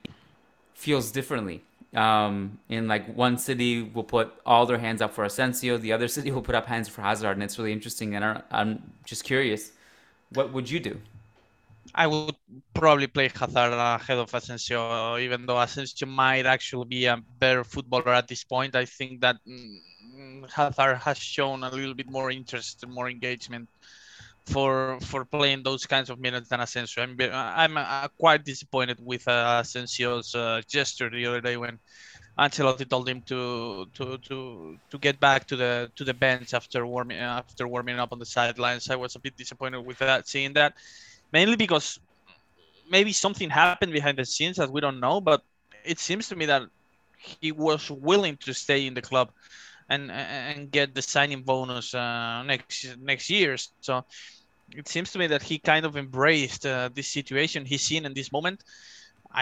feels 0.73 1.11
differently. 1.11 1.63
Um, 1.93 2.59
in 2.67 2.89
like 2.89 3.15
one 3.15 3.37
city 3.37 3.81
will 3.81 4.03
put 4.03 4.33
all 4.45 4.65
their 4.65 4.79
hands 4.79 5.01
up 5.01 5.13
for 5.13 5.23
Asensio, 5.23 5.77
the 5.77 5.93
other 5.93 6.09
city 6.09 6.29
will 6.29 6.41
put 6.41 6.53
up 6.53 6.65
hands 6.65 6.89
for 6.89 7.01
Hazard, 7.01 7.31
and 7.31 7.41
it's 7.41 7.57
really 7.57 7.71
interesting. 7.71 8.15
And 8.15 8.43
I'm 8.51 8.91
just 9.05 9.23
curious, 9.23 9.71
what 10.33 10.51
would 10.51 10.69
you 10.69 10.81
do? 10.81 10.99
I 11.95 12.07
would 12.07 12.35
probably 12.73 13.07
play 13.07 13.29
Hazard 13.29 13.73
ahead 13.73 14.17
of 14.17 14.33
Asensio, 14.33 15.17
even 15.17 15.45
though 15.45 15.59
Asensio 15.59 16.07
might 16.07 16.45
actually 16.45 16.87
be 16.87 17.05
a 17.05 17.17
better 17.39 17.63
footballer 17.63 18.09
at 18.13 18.27
this 18.27 18.43
point. 18.43 18.75
I 18.75 18.85
think 18.85 19.21
that 19.21 19.37
mm, 19.47 20.51
Hazard 20.51 20.97
has 20.97 21.17
shown 21.17 21.63
a 21.63 21.69
little 21.69 21.93
bit 21.93 22.09
more 22.09 22.29
interest, 22.31 22.83
and 22.83 22.93
more 22.93 23.09
engagement 23.09 23.69
for 24.45 24.99
for 25.01 25.25
playing 25.25 25.63
those 25.63 25.85
kinds 25.85 26.09
of 26.09 26.19
minutes 26.19 26.49
than 26.49 26.59
Asensio. 26.59 27.03
I'm 27.03 27.17
I'm 27.21 27.77
uh, 27.77 28.07
quite 28.19 28.43
disappointed 28.43 28.99
with 29.01 29.27
uh, 29.27 29.61
Asensio's 29.63 30.35
uh, 30.35 30.61
gesture 30.67 31.09
the 31.09 31.25
other 31.25 31.41
day 31.41 31.57
when 31.57 31.79
Ancelotti 32.37 32.87
told 32.89 33.07
him 33.07 33.21
to 33.23 33.85
to 33.93 34.17
to 34.17 34.77
to 34.91 34.97
get 34.99 35.19
back 35.19 35.47
to 35.47 35.55
the 35.55 35.91
to 35.95 36.03
the 36.03 36.13
bench 36.13 36.53
after 36.53 36.85
warming 36.85 37.17
after 37.17 37.67
warming 37.67 37.99
up 37.99 38.11
on 38.11 38.19
the 38.19 38.25
sidelines. 38.25 38.89
I 38.89 38.97
was 38.97 39.15
a 39.15 39.19
bit 39.19 39.37
disappointed 39.37 39.79
with 39.81 39.99
that, 39.99 40.27
seeing 40.27 40.53
that, 40.53 40.73
mainly 41.37 41.57
because 41.65 41.87
maybe 42.95 43.11
something 43.25 43.49
happened 43.63 43.91
behind 43.97 44.15
the 44.21 44.25
scenes 44.35 44.55
that 44.57 44.69
we 44.73 44.79
don't 44.85 44.99
know, 45.05 45.17
but 45.29 45.41
it 45.83 45.99
seems 46.07 46.23
to 46.29 46.35
me 46.39 46.45
that 46.53 46.63
he 47.17 47.51
was 47.51 47.83
willing 48.09 48.35
to 48.45 48.51
stay 48.53 48.79
in 48.89 48.93
the 48.93 49.05
club 49.09 49.27
and 49.93 50.03
and 50.11 50.71
get 50.77 50.87
the 50.97 51.01
signing 51.13 51.41
bonus 51.51 51.87
uh, 51.93 52.43
next 52.51 52.75
next 53.11 53.25
year. 53.29 53.51
So 53.87 53.93
it 54.79 54.87
seems 54.93 55.09
to 55.13 55.17
me 55.21 55.27
that 55.33 55.43
he 55.49 55.55
kind 55.71 55.85
of 55.85 55.93
embraced 55.97 56.63
uh, 56.65 56.89
this 56.97 57.09
situation 57.17 57.65
he's 57.65 57.85
seen 57.91 58.05
in 58.05 58.13
this 58.19 58.31
moment. 58.31 58.59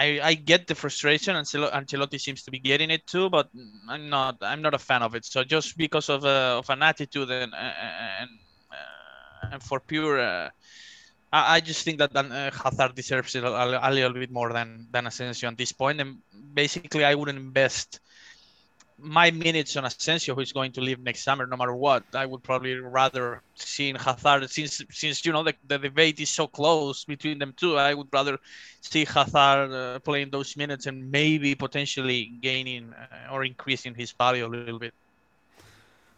I, 0.04 0.06
I 0.30 0.34
get 0.34 0.66
the 0.66 0.74
frustration, 0.74 1.36
and 1.36 1.46
Ancelotti 1.46 2.18
seems 2.20 2.42
to 2.42 2.50
be 2.50 2.58
getting 2.58 2.90
it 2.90 3.06
too, 3.06 3.30
but 3.30 3.46
I'm 3.88 4.08
not 4.16 4.34
I'm 4.42 4.62
not 4.66 4.74
a 4.74 4.82
fan 4.88 5.02
of 5.02 5.14
it. 5.14 5.24
So 5.24 5.44
just 5.44 5.76
because 5.78 6.08
of 6.10 6.24
a, 6.24 6.38
of 6.60 6.68
an 6.70 6.82
attitude 6.82 7.30
and 7.30 7.52
and 7.54 8.30
uh, 8.72 9.52
and 9.52 9.62
for 9.62 9.78
pure, 9.78 10.18
uh, 10.20 10.50
I, 11.34 11.56
I 11.56 11.60
just 11.60 11.84
think 11.84 11.98
that 11.98 12.14
uh, 12.14 12.50
Hazard 12.62 12.94
deserves 12.94 13.34
it 13.34 13.42
a, 13.44 13.88
a, 13.88 13.90
little 13.90 14.12
bit 14.12 14.30
more 14.30 14.52
than 14.52 14.86
than 14.92 15.06
Asensio 15.06 15.48
at 15.48 15.58
this 15.58 15.72
point, 15.72 16.00
and 16.00 16.18
basically 16.54 17.04
I 17.04 17.14
wouldn't 17.16 17.38
invest 17.38 18.00
my 18.96 19.32
minutes 19.32 19.76
on 19.76 19.84
Asensio, 19.84 20.36
who 20.36 20.40
is 20.40 20.52
going 20.52 20.70
to 20.72 20.80
leave 20.80 21.00
next 21.00 21.24
summer, 21.24 21.44
no 21.46 21.56
matter 21.56 21.74
what, 21.74 22.04
I 22.14 22.24
would 22.24 22.44
probably 22.44 22.76
rather 22.76 23.42
see 23.56 23.92
Hazard, 23.92 24.48
since 24.48 24.82
since 24.90 25.26
you 25.26 25.32
know 25.32 25.42
the, 25.42 25.54
the 25.66 25.78
debate 25.78 26.20
is 26.20 26.30
so 26.30 26.46
close 26.46 27.04
between 27.04 27.40
them 27.40 27.52
two, 27.56 27.76
I 27.76 27.94
would 27.94 28.08
rather 28.12 28.38
see 28.80 29.04
Hazard 29.04 29.72
uh, 29.72 29.98
playing 29.98 30.30
those 30.30 30.56
minutes 30.56 30.86
and 30.86 31.10
maybe 31.10 31.56
potentially 31.56 32.20
gaining 32.40 32.94
uh, 32.94 33.32
or 33.32 33.44
increasing 33.44 33.94
his 33.94 34.12
value 34.12 34.46
a 34.46 34.52
little 34.56 34.78
bit. 34.78 34.94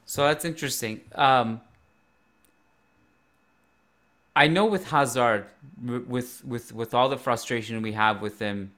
So 0.05 0.25
that's 0.29 0.45
interesting. 0.45 1.01
Um, 1.15 1.63
I 4.37 4.47
know 4.47 4.67
with 4.67 4.89
Hazard, 4.91 5.47
with 5.83 6.45
with 6.45 6.73
with 6.73 6.95
all 6.95 7.09
the 7.09 7.19
frustration 7.19 7.83
we 7.83 7.93
have 7.93 8.23
with 8.23 8.39
him 8.39 8.73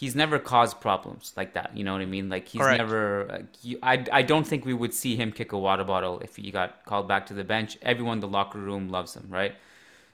he's 0.00 0.16
never 0.16 0.38
caused 0.38 0.80
problems 0.80 1.34
like 1.36 1.52
that. 1.52 1.76
You 1.76 1.84
know 1.84 1.92
what 1.92 2.00
I 2.00 2.06
mean? 2.06 2.30
Like 2.30 2.48
he's 2.48 2.62
Correct. 2.62 2.78
never. 2.78 3.46
He, 3.60 3.76
I 3.82 4.04
I 4.10 4.22
don't 4.22 4.46
think 4.46 4.64
we 4.64 4.72
would 4.72 4.94
see 4.94 5.14
him 5.14 5.30
kick 5.30 5.52
a 5.52 5.58
water 5.58 5.84
bottle 5.84 6.20
if 6.20 6.36
he 6.36 6.50
got 6.50 6.84
called 6.86 7.06
back 7.06 7.26
to 7.26 7.34
the 7.34 7.44
bench. 7.44 7.76
Everyone 7.82 8.14
in 8.14 8.20
the 8.20 8.28
locker 8.28 8.58
room 8.58 8.88
loves 8.88 9.14
him, 9.14 9.26
right? 9.28 9.54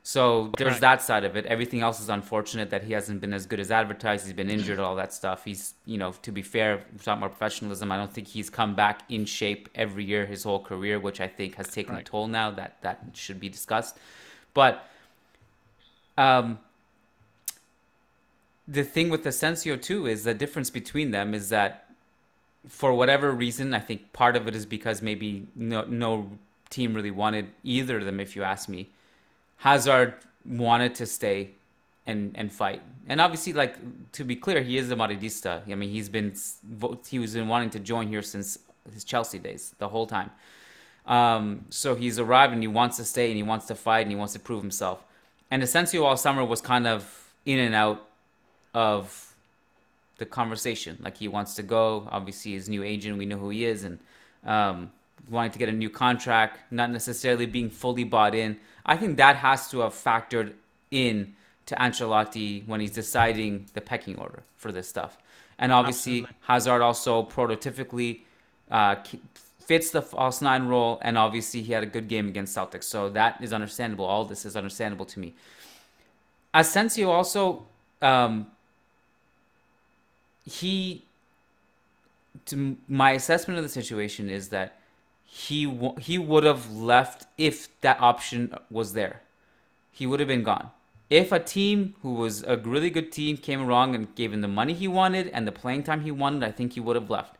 So 0.02 0.52
there's 0.56 0.74
right. 0.74 0.80
that 0.82 1.02
side 1.02 1.24
of 1.24 1.36
it. 1.36 1.46
Everything 1.46 1.80
else 1.80 2.00
is 2.00 2.08
unfortunate 2.08 2.70
that 2.70 2.84
he 2.84 2.92
hasn't 2.92 3.20
been 3.20 3.34
as 3.34 3.44
good 3.44 3.58
as 3.58 3.72
advertised. 3.72 4.24
He's 4.24 4.34
been 4.34 4.50
injured, 4.50 4.78
all 4.78 4.94
that 4.94 5.12
stuff. 5.12 5.44
He's, 5.44 5.74
you 5.84 5.98
know, 5.98 6.12
to 6.22 6.30
be 6.30 6.42
fair, 6.42 6.84
talking 7.02 7.24
about 7.24 7.36
professionalism, 7.36 7.90
I 7.90 7.96
don't 7.96 8.12
think 8.12 8.28
he's 8.28 8.48
come 8.48 8.76
back 8.76 9.02
in 9.08 9.24
shape 9.24 9.68
every 9.74 10.04
year 10.04 10.24
his 10.24 10.44
whole 10.44 10.62
career, 10.62 11.00
which 11.00 11.20
I 11.20 11.26
think 11.26 11.56
has 11.56 11.66
taken 11.66 11.94
right. 11.94 12.02
a 12.02 12.04
toll 12.04 12.28
now. 12.28 12.52
That 12.52 12.80
that 12.82 13.00
should 13.14 13.40
be 13.40 13.48
discussed. 13.48 13.98
But 14.56 14.88
um, 16.16 16.60
the 18.66 18.84
thing 18.84 19.10
with 19.10 19.26
Asensio 19.26 19.76
too 19.76 20.06
is 20.06 20.24
the 20.24 20.32
difference 20.32 20.70
between 20.70 21.10
them 21.10 21.34
is 21.34 21.50
that 21.50 21.90
for 22.66 22.94
whatever 22.94 23.32
reason, 23.32 23.74
I 23.74 23.80
think 23.80 24.14
part 24.14 24.34
of 24.34 24.48
it 24.48 24.54
is 24.56 24.64
because 24.64 25.02
maybe 25.02 25.46
no 25.54 25.82
no 25.82 26.30
team 26.70 26.94
really 26.94 27.10
wanted 27.10 27.50
either 27.64 27.98
of 27.98 28.06
them. 28.06 28.18
If 28.18 28.34
you 28.34 28.44
ask 28.44 28.66
me, 28.66 28.88
Hazard 29.58 30.14
wanted 30.46 30.94
to 30.94 31.04
stay 31.04 31.50
and 32.06 32.32
and 32.34 32.50
fight, 32.50 32.80
and 33.08 33.20
obviously, 33.20 33.52
like 33.52 33.76
to 34.12 34.24
be 34.24 34.36
clear, 34.36 34.62
he 34.62 34.78
is 34.78 34.90
a 34.90 34.96
Madridista. 34.96 35.70
I 35.70 35.74
mean, 35.74 35.90
he's 35.90 36.08
been 36.08 36.34
he 37.06 37.18
was 37.18 37.34
been 37.34 37.48
wanting 37.48 37.70
to 37.76 37.78
join 37.78 38.08
here 38.08 38.22
since 38.22 38.58
his 38.90 39.04
Chelsea 39.04 39.38
days, 39.38 39.74
the 39.76 39.88
whole 39.88 40.06
time. 40.06 40.30
Um, 41.06 41.66
so 41.70 41.94
he's 41.94 42.18
arrived 42.18 42.52
and 42.52 42.62
he 42.62 42.68
wants 42.68 42.96
to 42.96 43.04
stay 43.04 43.28
and 43.28 43.36
he 43.36 43.42
wants 43.42 43.66
to 43.66 43.74
fight 43.74 44.00
and 44.00 44.10
he 44.10 44.16
wants 44.16 44.32
to 44.32 44.38
prove 44.38 44.62
himself. 44.62 45.04
And 45.50 45.62
Asensio 45.62 46.04
all 46.04 46.16
summer 46.16 46.44
was 46.44 46.60
kind 46.60 46.86
of 46.86 47.30
in 47.44 47.58
and 47.58 47.74
out 47.74 48.06
of 48.74 49.34
the 50.18 50.26
conversation. 50.26 50.98
Like 51.00 51.16
he 51.18 51.28
wants 51.28 51.54
to 51.54 51.62
go. 51.62 52.08
Obviously, 52.10 52.52
his 52.52 52.68
new 52.68 52.82
agent, 52.82 53.18
we 53.18 53.26
know 53.26 53.36
who 53.36 53.50
he 53.50 53.64
is, 53.64 53.84
and 53.84 53.98
um, 54.44 54.90
wanting 55.30 55.52
to 55.52 55.58
get 55.58 55.68
a 55.68 55.72
new 55.72 55.90
contract, 55.90 56.60
not 56.72 56.90
necessarily 56.90 57.46
being 57.46 57.70
fully 57.70 58.04
bought 58.04 58.34
in. 58.34 58.58
I 58.84 58.96
think 58.96 59.16
that 59.18 59.36
has 59.36 59.70
to 59.70 59.80
have 59.80 59.92
factored 59.92 60.54
in 60.90 61.34
to 61.66 61.74
Ancelotti 61.74 62.66
when 62.66 62.80
he's 62.80 62.92
deciding 62.92 63.66
the 63.74 63.80
pecking 63.80 64.18
order 64.18 64.42
for 64.56 64.72
this 64.72 64.88
stuff. 64.88 65.18
And 65.58 65.72
obviously, 65.72 66.18
Absolutely. 66.18 66.36
Hazard 66.42 66.82
also 66.82 67.22
prototypically 67.24 68.20
uh, 68.70 68.96
fits 69.66 69.90
the 69.90 70.02
false 70.02 70.40
nine 70.40 70.66
role, 70.66 70.98
and 71.02 71.18
obviously 71.18 71.62
he 71.62 71.72
had 71.72 71.82
a 71.82 71.86
good 71.86 72.08
game 72.08 72.28
against 72.28 72.56
Celtics, 72.56 72.84
so 72.84 73.08
that 73.10 73.42
is 73.42 73.52
understandable. 73.52 74.04
All 74.04 74.24
this 74.24 74.44
is 74.46 74.56
understandable 74.56 75.06
to 75.06 75.20
me. 75.20 75.34
Asensio 76.54 77.10
also 77.10 77.66
um, 78.00 78.46
he 80.44 81.04
to 82.46 82.76
my 82.88 83.12
assessment 83.12 83.58
of 83.58 83.64
the 83.64 83.68
situation 83.68 84.30
is 84.30 84.48
that 84.50 84.78
he 85.24 85.66
w- 85.66 85.96
he 85.98 86.18
would 86.18 86.44
have 86.44 86.72
left 86.72 87.26
if 87.36 87.68
that 87.80 88.00
option 88.00 88.54
was 88.70 88.92
there. 88.92 89.22
He 89.90 90.06
would 90.06 90.20
have 90.20 90.28
been 90.28 90.44
gone. 90.44 90.70
If 91.10 91.30
a 91.32 91.38
team 91.38 91.94
who 92.02 92.14
was 92.14 92.42
a 92.42 92.56
really 92.56 92.90
good 92.90 93.12
team 93.12 93.36
came 93.36 93.60
along 93.60 93.94
and 93.94 94.14
gave 94.14 94.32
him 94.32 94.40
the 94.40 94.48
money 94.48 94.74
he 94.74 94.88
wanted 94.88 95.28
and 95.28 95.46
the 95.46 95.52
playing 95.52 95.84
time 95.84 96.02
he 96.02 96.10
wanted, 96.10 96.42
I 96.42 96.50
think 96.50 96.72
he 96.72 96.80
would 96.80 96.96
have 96.96 97.10
left. 97.10 97.35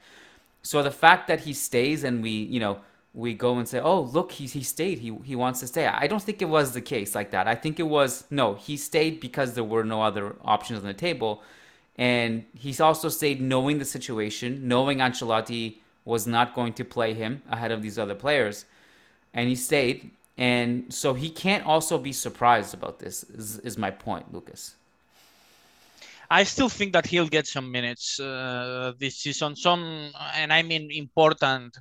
So 0.67 0.83
the 0.83 0.91
fact 0.91 1.29
that 1.29 1.41
he 1.47 1.53
stays 1.53 2.05
and 2.05 2.23
we, 2.23 2.31
you 2.31 2.61
know, 2.61 2.75
we 3.15 3.33
go 3.47 3.57
and 3.59 3.67
say, 3.67 3.81
"Oh, 3.81 4.01
look, 4.17 4.33
he 4.33 4.47
he 4.47 4.63
stayed. 4.63 4.99
He 4.99 5.11
he 5.31 5.35
wants 5.45 5.61
to 5.61 5.67
stay." 5.67 5.87
I 5.87 6.07
don't 6.07 6.25
think 6.27 6.43
it 6.43 6.51
was 6.59 6.73
the 6.73 6.85
case 6.95 7.15
like 7.15 7.31
that. 7.31 7.45
I 7.55 7.55
think 7.63 7.75
it 7.85 7.89
was 7.99 8.25
no, 8.31 8.47
he 8.67 8.77
stayed 8.77 9.21
because 9.27 9.55
there 9.55 9.69
were 9.75 9.85
no 9.85 10.03
other 10.03 10.25
options 10.55 10.81
on 10.81 10.87
the 10.87 11.01
table 11.09 11.33
and 11.97 12.45
he's 12.55 12.81
also 12.81 13.09
stayed 13.09 13.41
knowing 13.41 13.79
the 13.79 13.85
situation, 13.85 14.69
knowing 14.69 14.99
Ancelotti 14.99 15.79
was 16.05 16.27
not 16.27 16.55
going 16.55 16.73
to 16.75 16.85
play 16.85 17.15
him 17.15 17.43
ahead 17.51 17.73
of 17.73 17.83
these 17.83 17.99
other 17.99 18.15
players. 18.15 18.67
And 19.33 19.49
he 19.49 19.55
stayed. 19.55 20.11
And 20.39 20.93
so 20.93 21.15
he 21.15 21.31
can't 21.31 21.65
also 21.65 21.99
be 21.99 22.13
surprised 22.13 22.75
about 22.75 22.99
this, 22.99 23.25
is, 23.25 23.59
is 23.61 23.79
my 23.79 23.91
point, 23.91 24.33
Lucas. 24.33 24.77
I 26.31 26.45
still 26.45 26.69
think 26.69 26.93
that 26.93 27.07
he'll 27.07 27.29
get 27.29 27.47
some 27.47 27.71
minutes 27.71 28.19
uh, 28.21 28.93
this 28.99 29.17
season. 29.17 29.57
Some, 29.57 30.11
and 30.35 30.53
I 30.53 30.63
mean 30.63 30.91
important 30.91 31.77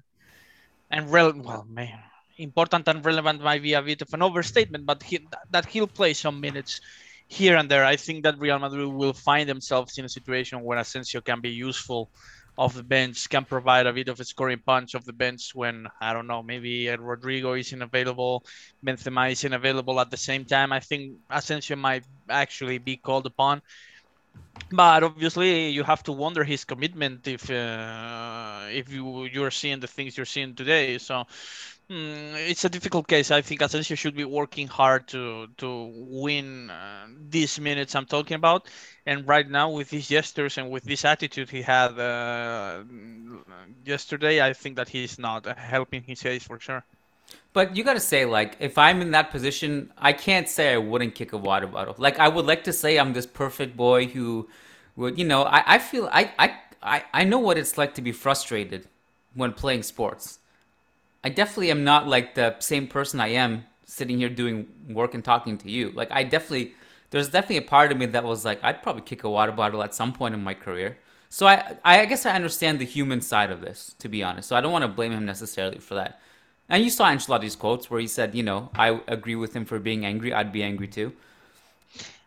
and 0.91 1.11
relevant. 1.11 1.45
Well, 1.45 1.65
man, 1.69 1.99
important 2.37 2.87
and 2.87 3.03
relevant 3.03 3.41
might 3.41 3.63
be 3.63 3.73
a 3.73 3.81
bit 3.81 4.01
of 4.01 4.13
an 4.13 4.21
overstatement, 4.21 4.85
but 4.85 5.03
he, 5.03 5.19
that 5.51 5.65
he'll 5.65 5.87
play 5.87 6.13
some 6.13 6.39
minutes 6.39 6.81
here 7.27 7.57
and 7.57 7.69
there. 7.69 7.85
I 7.85 7.95
think 7.95 8.23
that 8.23 8.37
Real 8.39 8.59
Madrid 8.59 8.87
will 8.87 9.13
find 9.13 9.49
themselves 9.49 9.97
in 9.97 10.05
a 10.05 10.09
situation 10.09 10.61
where 10.61 10.77
Asensio 10.77 11.21
can 11.21 11.41
be 11.41 11.49
useful 11.49 12.09
off 12.57 12.73
the 12.73 12.83
bench, 12.83 13.27
can 13.29 13.43
provide 13.43 13.85
a 13.85 13.91
bit 13.91 14.07
of 14.07 14.19
a 14.19 14.23
scoring 14.23 14.61
punch 14.65 14.95
off 14.95 15.03
the 15.03 15.13
bench 15.13 15.53
when 15.53 15.87
I 15.99 16.13
don't 16.13 16.27
know, 16.27 16.41
maybe 16.41 16.85
Rodrygo 16.85 17.59
isn't 17.59 17.81
available, 17.81 18.45
Benzema 18.85 19.31
isn't 19.31 19.53
available 19.53 19.99
at 19.99 20.09
the 20.09 20.17
same 20.17 20.45
time. 20.45 20.71
I 20.71 20.79
think 20.79 21.17
Asensio 21.29 21.75
might 21.75 22.05
actually 22.29 22.77
be 22.77 22.95
called 22.95 23.25
upon. 23.25 23.61
But 24.71 25.03
obviously, 25.03 25.69
you 25.69 25.83
have 25.83 26.03
to 26.03 26.11
wonder 26.11 26.43
his 26.43 26.65
commitment 26.65 27.27
if 27.27 27.49
uh, 27.49 28.65
if 28.69 28.91
you 28.91 29.25
you're 29.25 29.51
seeing 29.51 29.79
the 29.79 29.87
things 29.87 30.17
you're 30.17 30.25
seeing 30.25 30.55
today. 30.55 30.97
So 30.97 31.25
Mm, 31.89 32.35
it's 32.49 32.65
a 32.65 32.69
difficult 32.69 33.07
case. 33.07 33.31
I 33.31 33.41
think 33.41 33.61
Asensio 33.61 33.95
should 33.95 34.15
be 34.15 34.25
working 34.25 34.67
hard 34.67 35.07
to 35.09 35.47
to 35.57 35.69
win 36.23 36.69
uh, 36.71 37.07
these 37.29 37.59
minutes 37.59 37.95
I'm 37.95 38.05
talking 38.07 38.35
about. 38.35 38.69
And 39.05 39.27
right 39.27 39.47
now, 39.49 39.71
with 39.71 39.89
these 39.91 40.07
gestures 40.09 40.57
and 40.57 40.71
with 40.71 40.83
this 40.85 41.05
attitude 41.05 41.49
he 41.51 41.61
had 41.63 41.99
uh, 41.99 42.83
yesterday, 43.85 44.41
I 44.45 44.53
think 44.53 44.77
that 44.77 44.89
he's 44.89 45.17
not 45.19 45.45
helping 45.57 46.03
his 46.03 46.21
case 46.21 46.43
for 46.43 46.59
sure. 46.59 46.83
But 47.53 47.75
you 47.75 47.83
got 47.83 47.93
to 47.93 48.01
say, 48.01 48.25
like, 48.25 48.57
if 48.59 48.77
I'm 48.77 49.01
in 49.01 49.11
that 49.11 49.31
position, 49.31 49.91
I 49.97 50.11
can't 50.13 50.49
say 50.49 50.73
I 50.73 50.77
wouldn't 50.77 51.15
kick 51.15 51.31
a 51.31 51.37
water 51.37 51.67
bottle. 51.67 51.95
Like, 51.97 52.19
I 52.19 52.27
would 52.27 52.45
like 52.45 52.65
to 52.65 52.73
say 52.73 52.99
I'm 52.99 53.13
this 53.13 53.25
perfect 53.25 53.77
boy 53.77 54.07
who 54.07 54.49
would, 54.97 55.17
you 55.17 55.25
know, 55.25 55.43
I, 55.43 55.75
I 55.75 55.79
feel 55.79 56.09
I, 56.11 56.31
I, 56.37 56.57
I, 56.83 57.03
I 57.13 57.23
know 57.23 57.39
what 57.39 57.57
it's 57.57 57.77
like 57.77 57.93
to 57.95 58.01
be 58.01 58.11
frustrated 58.11 58.87
when 59.33 59.53
playing 59.53 59.83
sports 59.83 60.39
I 61.25 61.29
definitely 61.29 61.71
am 61.71 61.83
not 61.83 62.07
like 62.07 62.35
the 62.35 62.55
same 62.59 62.85
person 62.87 63.19
I 63.19 63.29
am 63.29 63.65
sitting 63.83 64.19
here 64.19 64.29
doing 64.29 64.67
work 64.87 65.15
and 65.15 65.25
talking 65.25 65.57
to 65.57 65.71
you. 65.71 65.89
Like 65.89 66.11
I 66.11 66.21
definitely 66.23 66.75
there's 67.09 67.29
definitely 67.29 67.57
a 67.57 67.63
part 67.63 67.91
of 67.91 67.97
me 67.97 68.05
that 68.05 68.23
was 68.23 68.45
like 68.45 68.63
I'd 68.63 68.83
probably 68.83 69.01
kick 69.01 69.23
a 69.23 69.29
water 69.29 69.51
bottle 69.51 69.81
at 69.81 69.95
some 69.95 70.13
point 70.13 70.35
in 70.35 70.43
my 70.43 70.53
career. 70.53 70.99
So 71.29 71.47
I 71.47 71.77
I 71.83 72.05
guess 72.05 72.27
I 72.27 72.35
understand 72.35 72.77
the 72.77 72.85
human 72.85 73.21
side 73.21 73.49
of 73.49 73.61
this 73.61 73.95
to 73.97 74.07
be 74.07 74.21
honest. 74.21 74.47
So 74.47 74.55
I 74.55 74.61
don't 74.61 74.71
want 74.71 74.83
to 74.83 74.87
blame 74.87 75.13
him 75.13 75.25
necessarily 75.25 75.79
for 75.79 75.95
that. 75.95 76.21
And 76.69 76.83
you 76.83 76.89
saw 76.89 77.05
Ancelotti's 77.05 77.55
quotes 77.55 77.89
where 77.89 77.99
he 77.99 78.07
said, 78.07 78.33
you 78.33 78.43
know, 78.43 78.69
I 78.75 78.99
agree 79.07 79.35
with 79.35 79.55
him 79.55 79.65
for 79.65 79.79
being 79.79 80.05
angry. 80.05 80.33
I'd 80.33 80.51
be 80.51 80.63
angry 80.63 80.87
too. 80.87 81.13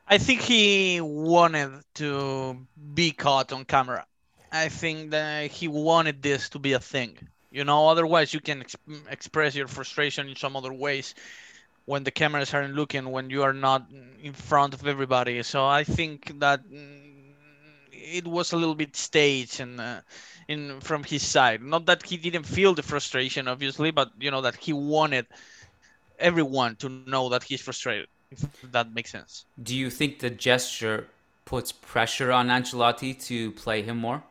I 0.06 0.18
think 0.18 0.40
he 0.40 1.00
wanted 1.00 1.70
to 1.96 2.66
be 2.94 3.10
caught 3.10 3.52
on 3.52 3.64
camera. 3.64 4.06
I 4.50 4.68
think 4.68 5.10
that 5.10 5.50
he 5.50 5.68
wanted 5.68 6.22
this 6.22 6.48
to 6.50 6.58
be 6.58 6.72
a 6.72 6.80
thing. 6.80 7.18
You 7.50 7.64
know, 7.64 7.88
otherwise 7.88 8.32
you 8.32 8.40
can 8.40 8.60
ex- 8.62 8.76
express 9.10 9.54
your 9.54 9.66
frustration 9.68 10.28
in 10.28 10.36
some 10.36 10.56
other 10.56 10.72
ways 10.72 11.14
when 11.84 12.04
the 12.04 12.10
cameras 12.10 12.54
aren't 12.54 12.74
looking, 12.74 13.10
when 13.10 13.30
you 13.30 13.42
are 13.42 13.52
not 13.52 13.86
in 14.22 14.32
front 14.32 14.74
of 14.74 14.86
everybody. 14.86 15.42
So 15.42 15.66
I 15.66 15.84
think 15.84 16.38
that 16.40 16.66
mm, 16.68 17.17
it 18.12 18.26
was 18.26 18.52
a 18.52 18.56
little 18.56 18.74
bit 18.74 18.96
staged 18.96 19.60
and 19.60 19.80
uh, 19.80 20.00
in 20.48 20.80
from 20.80 21.04
his 21.04 21.22
side. 21.22 21.62
Not 21.62 21.86
that 21.86 22.02
he 22.02 22.16
didn't 22.16 22.44
feel 22.44 22.74
the 22.74 22.82
frustration, 22.82 23.48
obviously, 23.48 23.90
but 23.90 24.10
you 24.18 24.30
know 24.30 24.40
that 24.42 24.56
he 24.56 24.72
wanted 24.72 25.26
everyone 26.18 26.76
to 26.76 26.88
know 26.88 27.28
that 27.28 27.42
he's 27.42 27.60
frustrated. 27.60 28.08
If 28.30 28.46
that 28.72 28.92
makes 28.92 29.10
sense. 29.10 29.46
Do 29.62 29.74
you 29.74 29.90
think 29.90 30.18
the 30.18 30.30
gesture 30.30 31.06
puts 31.44 31.72
pressure 31.72 32.30
on 32.30 32.48
Ancelotti 32.48 33.14
to 33.26 33.52
play 33.52 33.82
him 33.82 33.96
more? 33.96 34.22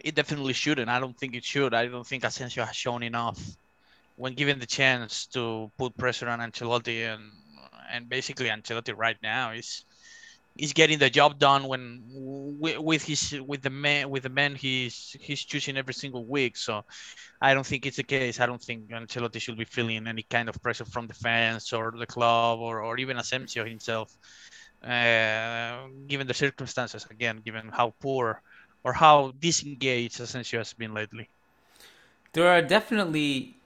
It 0.00 0.14
definitely 0.14 0.54
shouldn't. 0.54 0.88
I 0.88 0.98
don't 0.98 1.18
think 1.18 1.34
it 1.34 1.44
should. 1.44 1.74
I 1.74 1.86
don't 1.86 2.06
think 2.06 2.24
Asensio 2.24 2.64
has 2.64 2.76
shown 2.76 3.02
enough 3.02 3.38
when 4.16 4.34
given 4.34 4.58
the 4.58 4.66
chance 4.66 5.26
to 5.26 5.70
put 5.78 5.96
pressure 5.96 6.28
on 6.28 6.40
Ancelotti 6.40 7.12
and 7.12 7.22
and 7.90 8.08
basically 8.08 8.48
Ancelotti 8.48 8.94
right 8.96 9.16
now 9.22 9.52
is 9.52 9.84
is 10.58 10.72
getting 10.72 10.98
the 10.98 11.08
job 11.08 11.38
done 11.38 11.68
when 11.68 12.02
with 12.10 13.04
his 13.04 13.40
with 13.46 13.62
the 13.62 13.70
man 13.70 14.10
with 14.10 14.24
the 14.24 14.28
men 14.28 14.54
he's 14.54 15.16
he's 15.20 15.44
choosing 15.44 15.76
every 15.76 15.94
single 15.94 16.24
week. 16.26 16.56
So 16.56 16.84
I 17.40 17.54
don't 17.54 17.64
think 17.64 17.86
it's 17.86 17.96
the 17.96 18.02
case. 18.02 18.40
I 18.40 18.46
don't 18.46 18.60
think 18.60 18.88
Ancelotti 18.90 19.40
should 19.40 19.56
be 19.56 19.64
feeling 19.64 20.06
any 20.08 20.22
kind 20.22 20.48
of 20.48 20.60
pressure 20.60 20.84
from 20.84 21.06
the 21.06 21.14
fans 21.14 21.72
or 21.72 21.92
the 21.96 22.06
club 22.06 22.58
or, 22.58 22.82
or 22.82 22.98
even 22.98 23.16
Asensio 23.16 23.64
himself, 23.64 24.16
uh, 24.82 25.86
given 26.08 26.26
the 26.26 26.34
circumstances. 26.34 27.06
Again, 27.10 27.40
given 27.44 27.68
how 27.68 27.94
poor 28.00 28.42
or 28.82 28.92
how 28.92 29.32
disengaged 29.38 30.20
Asensio 30.20 30.58
has 30.58 30.72
been 30.72 30.92
lately. 30.94 31.28
There 32.32 32.48
are 32.48 32.62
definitely, 32.62 33.56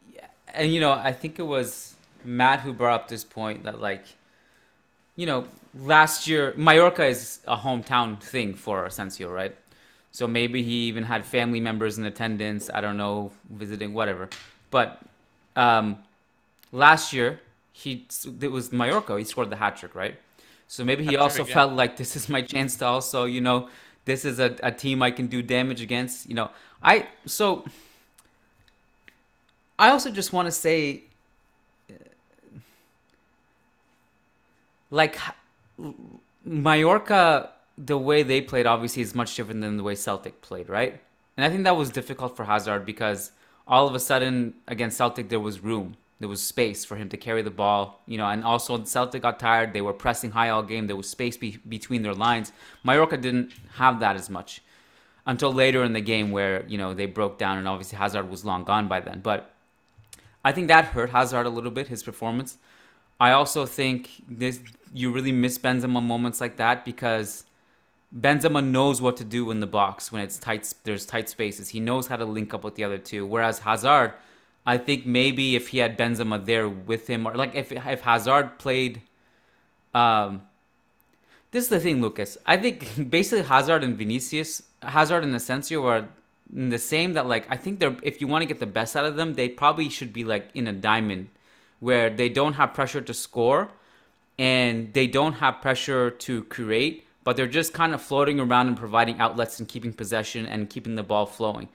and 0.52 0.72
you 0.72 0.80
know, 0.80 0.92
I 0.92 1.12
think 1.12 1.38
it 1.38 1.46
was 1.46 1.96
Matt 2.24 2.60
who 2.60 2.72
brought 2.72 3.00
up 3.00 3.08
this 3.08 3.24
point 3.24 3.64
that 3.64 3.80
like, 3.80 4.04
you 5.16 5.26
know, 5.26 5.46
last 5.74 6.26
year 6.26 6.54
Mallorca 6.56 7.04
is 7.06 7.40
a 7.46 7.56
hometown 7.56 8.20
thing 8.20 8.54
for 8.54 8.84
Asensio, 8.84 9.30
right? 9.30 9.54
So 10.10 10.26
maybe 10.26 10.62
he 10.62 10.88
even 10.88 11.04
had 11.04 11.24
family 11.24 11.60
members 11.60 11.98
in 11.98 12.04
attendance. 12.04 12.70
I 12.72 12.80
don't 12.80 12.96
know, 12.96 13.32
visiting 13.50 13.94
whatever. 13.94 14.28
But 14.70 15.00
um, 15.56 15.98
last 16.70 17.12
year 17.12 17.40
he 17.72 18.06
it 18.40 18.50
was 18.50 18.72
Mallorca. 18.72 19.16
He 19.18 19.24
scored 19.24 19.50
the 19.50 19.56
hat 19.56 19.76
trick, 19.76 19.94
right? 19.94 20.16
So 20.68 20.84
maybe 20.84 21.04
he 21.04 21.16
also 21.16 21.44
yeah. 21.44 21.54
felt 21.54 21.72
like 21.72 21.96
this 21.96 22.16
is 22.16 22.28
my 22.28 22.42
chance 22.42 22.76
to 22.76 22.86
also, 22.86 23.24
you 23.24 23.40
know, 23.40 23.68
this 24.04 24.24
is 24.24 24.38
a, 24.38 24.56
a 24.62 24.72
team 24.72 25.02
I 25.02 25.10
can 25.10 25.26
do 25.26 25.42
damage 25.42 25.80
against. 25.82 26.28
You 26.28 26.34
know, 26.34 26.50
I 26.82 27.08
so 27.26 27.64
I 29.78 29.90
also 29.90 30.10
just 30.10 30.32
want 30.32 30.46
to 30.46 30.52
say, 30.52 31.04
like, 34.92 35.18
Mallorca, 36.44 37.50
the 37.78 37.96
way 37.96 38.22
they 38.22 38.42
played 38.42 38.66
obviously 38.66 39.02
is 39.02 39.14
much 39.14 39.34
different 39.34 39.62
than 39.62 39.78
the 39.78 39.82
way 39.82 39.94
Celtic 39.94 40.42
played, 40.42 40.68
right? 40.68 41.00
And 41.36 41.46
I 41.46 41.48
think 41.48 41.64
that 41.64 41.76
was 41.76 41.90
difficult 41.90 42.36
for 42.36 42.44
Hazard 42.44 42.84
because 42.84 43.32
all 43.66 43.88
of 43.88 43.94
a 43.94 44.00
sudden 44.00 44.54
against 44.68 44.98
Celtic 44.98 45.30
there 45.30 45.40
was 45.40 45.60
room, 45.60 45.96
there 46.20 46.28
was 46.28 46.42
space 46.42 46.84
for 46.84 46.96
him 46.96 47.08
to 47.08 47.16
carry 47.16 47.40
the 47.40 47.50
ball, 47.50 48.02
you 48.06 48.18
know, 48.18 48.26
and 48.26 48.44
also 48.44 48.84
Celtic 48.84 49.22
got 49.22 49.40
tired, 49.40 49.72
they 49.72 49.80
were 49.80 49.94
pressing 49.94 50.32
high 50.32 50.50
all 50.50 50.62
game, 50.62 50.86
there 50.86 50.96
was 50.96 51.08
space 51.08 51.38
be- 51.38 51.58
between 51.66 52.02
their 52.02 52.14
lines. 52.14 52.52
Mallorca 52.84 53.16
didn't 53.16 53.52
have 53.76 53.98
that 54.00 54.14
as 54.14 54.28
much 54.28 54.60
until 55.26 55.54
later 55.54 55.82
in 55.82 55.94
the 55.94 56.02
game 56.02 56.32
where, 56.32 56.66
you 56.66 56.76
know, 56.76 56.92
they 56.92 57.06
broke 57.06 57.38
down 57.38 57.56
and 57.56 57.66
obviously 57.66 57.96
Hazard 57.96 58.28
was 58.28 58.44
long 58.44 58.62
gone 58.62 58.88
by 58.88 59.00
then. 59.00 59.20
But 59.20 59.54
I 60.44 60.52
think 60.52 60.68
that 60.68 60.86
hurt 60.86 61.10
Hazard 61.10 61.46
a 61.46 61.50
little 61.50 61.70
bit 61.70 61.88
his 61.88 62.02
performance. 62.02 62.58
I 63.22 63.30
also 63.30 63.66
think 63.66 64.10
this 64.28 64.58
you 64.92 65.12
really 65.12 65.30
miss 65.30 65.56
Benzema 65.56 66.02
moments 66.02 66.40
like 66.40 66.56
that 66.56 66.84
because 66.84 67.44
Benzema 68.12 68.66
knows 68.66 69.00
what 69.00 69.16
to 69.18 69.24
do 69.24 69.52
in 69.52 69.60
the 69.60 69.66
box 69.68 70.10
when 70.10 70.22
it's 70.22 70.38
tight. 70.38 70.74
There's 70.82 71.06
tight 71.06 71.28
spaces. 71.28 71.68
He 71.68 71.78
knows 71.78 72.08
how 72.08 72.16
to 72.16 72.24
link 72.24 72.52
up 72.52 72.64
with 72.64 72.74
the 72.74 72.82
other 72.82 72.98
two. 72.98 73.24
Whereas 73.24 73.60
Hazard, 73.60 74.14
I 74.66 74.76
think 74.76 75.06
maybe 75.06 75.54
if 75.54 75.68
he 75.68 75.78
had 75.78 75.96
Benzema 75.96 76.44
there 76.44 76.68
with 76.68 77.06
him, 77.06 77.24
or 77.24 77.36
like 77.36 77.54
if 77.54 77.70
if 77.70 78.00
Hazard 78.00 78.58
played, 78.58 79.02
um, 79.94 80.42
this 81.52 81.62
is 81.62 81.70
the 81.70 81.78
thing, 81.78 82.02
Lucas. 82.02 82.36
I 82.44 82.56
think 82.56 83.08
basically 83.16 83.44
Hazard 83.44 83.84
and 83.84 83.96
Vinicius, 83.96 84.64
Hazard 84.82 85.22
and 85.22 85.32
Asensio 85.32 85.86
are 85.86 86.08
the 86.52 86.78
same. 86.92 87.12
That 87.12 87.28
like 87.28 87.46
I 87.48 87.56
think 87.56 87.78
they're 87.78 87.96
if 88.02 88.20
you 88.20 88.26
want 88.26 88.42
to 88.42 88.48
get 88.48 88.58
the 88.58 88.72
best 88.80 88.96
out 88.96 89.04
of 89.04 89.14
them, 89.14 89.34
they 89.34 89.48
probably 89.48 89.88
should 89.88 90.12
be 90.12 90.24
like 90.24 90.50
in 90.54 90.66
a 90.66 90.72
diamond, 90.72 91.28
where 91.82 92.08
they 92.08 92.28
don't 92.28 92.52
have 92.52 92.72
pressure 92.72 93.00
to 93.00 93.12
score 93.12 93.68
and 94.38 94.94
they 94.94 95.08
don't 95.08 95.32
have 95.32 95.60
pressure 95.60 96.12
to 96.12 96.44
create, 96.44 97.04
but 97.24 97.36
they're 97.36 97.54
just 97.60 97.74
kind 97.74 97.92
of 97.92 98.00
floating 98.00 98.38
around 98.38 98.68
and 98.68 98.76
providing 98.76 99.18
outlets 99.18 99.58
and 99.58 99.68
keeping 99.68 99.92
possession 99.92 100.46
and 100.46 100.70
keeping 100.70 100.94
the 100.94 101.02
ball 101.02 101.26
flowing. 101.26 101.68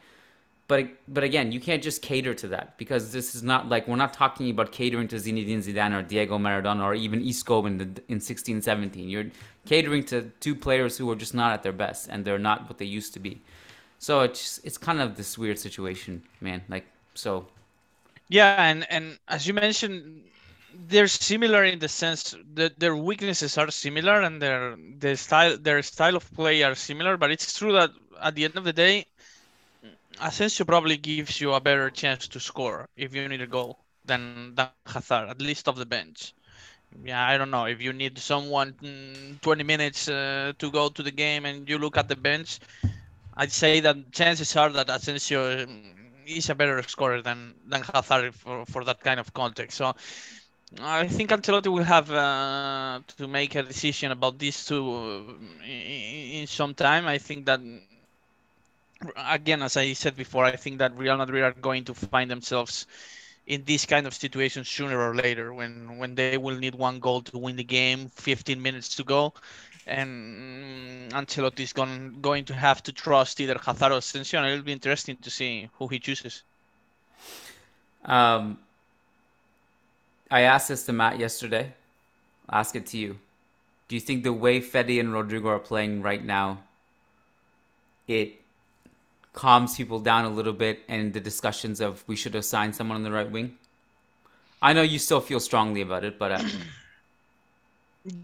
But 0.69 0.87
but 1.09 1.25
again, 1.25 1.51
you 1.51 1.59
can't 1.59 1.83
just 1.83 2.01
cater 2.01 2.33
to 2.35 2.47
that 2.49 2.77
because 2.77 3.11
this 3.11 3.35
is 3.35 3.43
not 3.43 3.67
like 3.67 3.85
we're 3.85 3.97
not 3.97 4.13
talking 4.13 4.49
about 4.49 4.71
catering 4.71 5.09
to 5.09 5.17
Zinedine 5.17 5.57
Zidane 5.57 5.93
or 5.93 6.01
Diego 6.01 6.37
Maradona 6.37 6.83
or 6.83 6.95
even 6.95 7.21
Isco 7.21 7.65
in 7.65 7.77
the 7.77 8.01
in 8.07 8.21
16 8.21 8.61
17. 8.61 9.09
You're 9.09 9.25
catering 9.65 10.05
to 10.05 10.31
two 10.39 10.55
players 10.55 10.97
who 10.97 11.11
are 11.11 11.15
just 11.17 11.33
not 11.33 11.51
at 11.51 11.63
their 11.63 11.73
best 11.73 12.07
and 12.09 12.23
they're 12.23 12.39
not 12.39 12.69
what 12.69 12.77
they 12.77 12.85
used 12.85 13.13
to 13.15 13.19
be. 13.19 13.41
So 13.99 14.21
it's 14.21 14.59
it's 14.63 14.77
kind 14.77 15.01
of 15.01 15.17
this 15.17 15.37
weird 15.37 15.59
situation, 15.59 16.23
man. 16.39 16.63
Like 16.69 16.85
so 17.13 17.47
yeah, 18.29 18.57
and 18.57 18.85
and 18.91 19.19
as 19.27 19.47
you 19.47 19.53
mentioned 19.53 20.23
they're 20.73 21.07
similar 21.07 21.63
in 21.63 21.79
the 21.79 21.87
sense 21.87 22.35
that 22.53 22.79
their 22.79 22.95
weaknesses 22.95 23.57
are 23.57 23.69
similar 23.71 24.21
and 24.21 24.41
their 24.41 24.75
the 24.99 25.15
style 25.15 25.57
their 25.57 25.81
style 25.81 26.15
of 26.15 26.31
play 26.33 26.63
are 26.63 26.75
similar. 26.75 27.17
But 27.17 27.31
it's 27.31 27.57
true 27.57 27.73
that 27.73 27.91
at 28.21 28.35
the 28.35 28.45
end 28.45 28.55
of 28.57 28.63
the 28.65 28.73
day, 28.73 29.05
Asensio 30.21 30.65
probably 30.65 30.97
gives 30.97 31.41
you 31.41 31.53
a 31.53 31.59
better 31.61 31.89
chance 31.89 32.27
to 32.27 32.39
score 32.39 32.89
if 32.95 33.13
you 33.15 33.27
need 33.27 33.41
a 33.41 33.47
goal 33.47 33.79
than 34.05 34.55
than 34.55 34.69
Hazard, 34.85 35.29
at 35.29 35.41
least 35.41 35.67
off 35.67 35.75
the 35.75 35.85
bench. 35.85 36.33
Yeah, 37.03 37.25
I 37.25 37.37
don't 37.37 37.49
know 37.51 37.65
if 37.65 37.81
you 37.81 37.93
need 37.93 38.17
someone 38.17 38.73
mm, 38.73 39.41
20 39.41 39.63
minutes 39.63 40.07
uh, 40.09 40.53
to 40.59 40.71
go 40.71 40.89
to 40.89 41.03
the 41.03 41.11
game 41.11 41.45
and 41.45 41.67
you 41.69 41.77
look 41.77 41.97
at 41.97 42.07
the 42.07 42.15
bench. 42.15 42.59
I'd 43.35 43.51
say 43.51 43.79
that 43.81 44.11
chances 44.11 44.55
are 44.55 44.69
that 44.71 44.89
Asensio 44.89 45.65
mm, 45.65 46.06
is 46.27 46.49
a 46.49 46.55
better 46.55 46.81
scorer 46.83 47.21
than 47.21 47.55
than 47.67 47.81
Hazard 47.83 48.35
for, 48.35 48.65
for 48.65 48.83
that 48.85 49.01
kind 49.01 49.19
of 49.19 49.33
context. 49.33 49.77
So 49.77 49.95
I 50.81 51.07
think 51.07 51.31
Ancelotti 51.31 51.67
will 51.71 51.83
have 51.83 52.11
uh, 52.11 52.99
to 53.07 53.21
make 53.21 53.47
a 53.55 53.63
decision 53.63 54.05
about 54.05 54.33
these 54.37 54.65
two 54.65 54.85
uh, 54.85 55.65
in, 55.65 56.41
in 56.41 56.47
some 56.47 56.73
time. 56.73 57.07
I 57.07 57.17
think 57.19 57.45
that, 57.45 57.61
again, 59.17 59.61
as 59.63 59.77
I 59.77 59.93
said 59.93 60.15
before, 60.15 60.45
I 60.45 60.55
think 60.55 60.79
that 60.79 60.97
Real 60.97 61.17
Madrid 61.17 61.43
are 61.43 61.53
going 61.53 61.85
to 61.85 61.93
find 61.93 62.29
themselves 62.29 62.85
in 63.45 63.63
this 63.65 63.85
kind 63.85 64.05
of 64.07 64.13
situation 64.13 64.63
sooner 64.65 64.99
or 64.99 65.15
later 65.15 65.53
when 65.53 65.97
when 65.97 66.15
they 66.15 66.37
will 66.37 66.57
need 66.57 66.75
one 66.75 66.99
goal 66.99 67.21
to 67.21 67.31
win 67.37 67.55
the 67.55 67.63
game, 67.63 68.09
15 68.09 68.61
minutes 68.61 68.95
to 68.95 69.03
go, 69.03 69.33
and 69.87 71.11
Ancelotti 71.11 71.61
is 71.61 71.73
going 71.73 72.21
going 72.21 72.45
to 72.45 72.53
have 72.53 72.83
to 72.83 72.91
trust 72.91 73.39
either 73.39 73.57
Hazard 73.57 73.91
or 73.91 73.97
Asensio. 73.97 74.43
It'll 74.43 74.63
be 74.63 74.73
interesting 74.73 75.17
to 75.21 75.29
see 75.29 75.69
who 75.77 75.87
he 75.87 75.99
chooses. 75.99 76.43
Um, 78.05 78.59
I 80.29 80.41
asked 80.41 80.69
this 80.69 80.85
to 80.85 80.93
Matt 80.93 81.19
yesterday. 81.19 81.73
I'll 82.49 82.59
ask 82.59 82.75
it 82.75 82.85
to 82.87 82.97
you. 82.97 83.17
Do 83.87 83.95
you 83.95 84.01
think 84.01 84.23
the 84.23 84.33
way 84.33 84.59
Fede 84.59 84.99
and 84.99 85.09
Rodrygo 85.09 85.47
are 85.47 85.59
playing 85.59 86.01
right 86.01 86.23
now, 86.23 86.59
it 88.07 88.41
calms 89.33 89.75
people 89.77 89.99
down 89.99 90.25
a 90.25 90.29
little 90.29 90.53
bit 90.53 90.81
and 90.87 91.13
the 91.13 91.19
discussions 91.19 91.79
of 91.79 92.03
we 92.07 92.15
should 92.15 92.35
assign 92.35 92.73
someone 92.73 92.97
on 92.97 93.03
the 93.03 93.11
right 93.11 93.31
wing? 93.31 93.57
I 94.61 94.73
know 94.73 94.81
you 94.81 94.99
still 94.99 95.21
feel 95.21 95.39
strongly 95.39 95.81
about 95.81 96.03
it, 96.03 96.19
but 96.19 96.31
uh... 96.31 96.43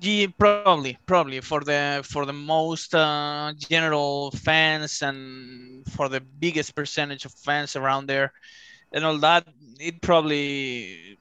yeah, 0.02 0.28
probably, 0.38 0.98
probably 1.06 1.42
for 1.42 1.62
the 1.62 2.04
for 2.10 2.26
the 2.26 2.34
most 2.34 2.96
uh, 2.96 3.54
general 3.58 4.32
fans 4.32 5.02
and 5.02 5.86
for 5.90 6.10
the 6.10 6.22
biggest 6.22 6.76
percentage 6.76 7.26
of 7.26 7.34
fans 7.34 7.76
around 7.76 8.08
there 8.08 8.32
and 8.94 9.06
all 9.06 9.18
that, 9.20 9.46
it 9.80 10.02
probably 10.02 11.18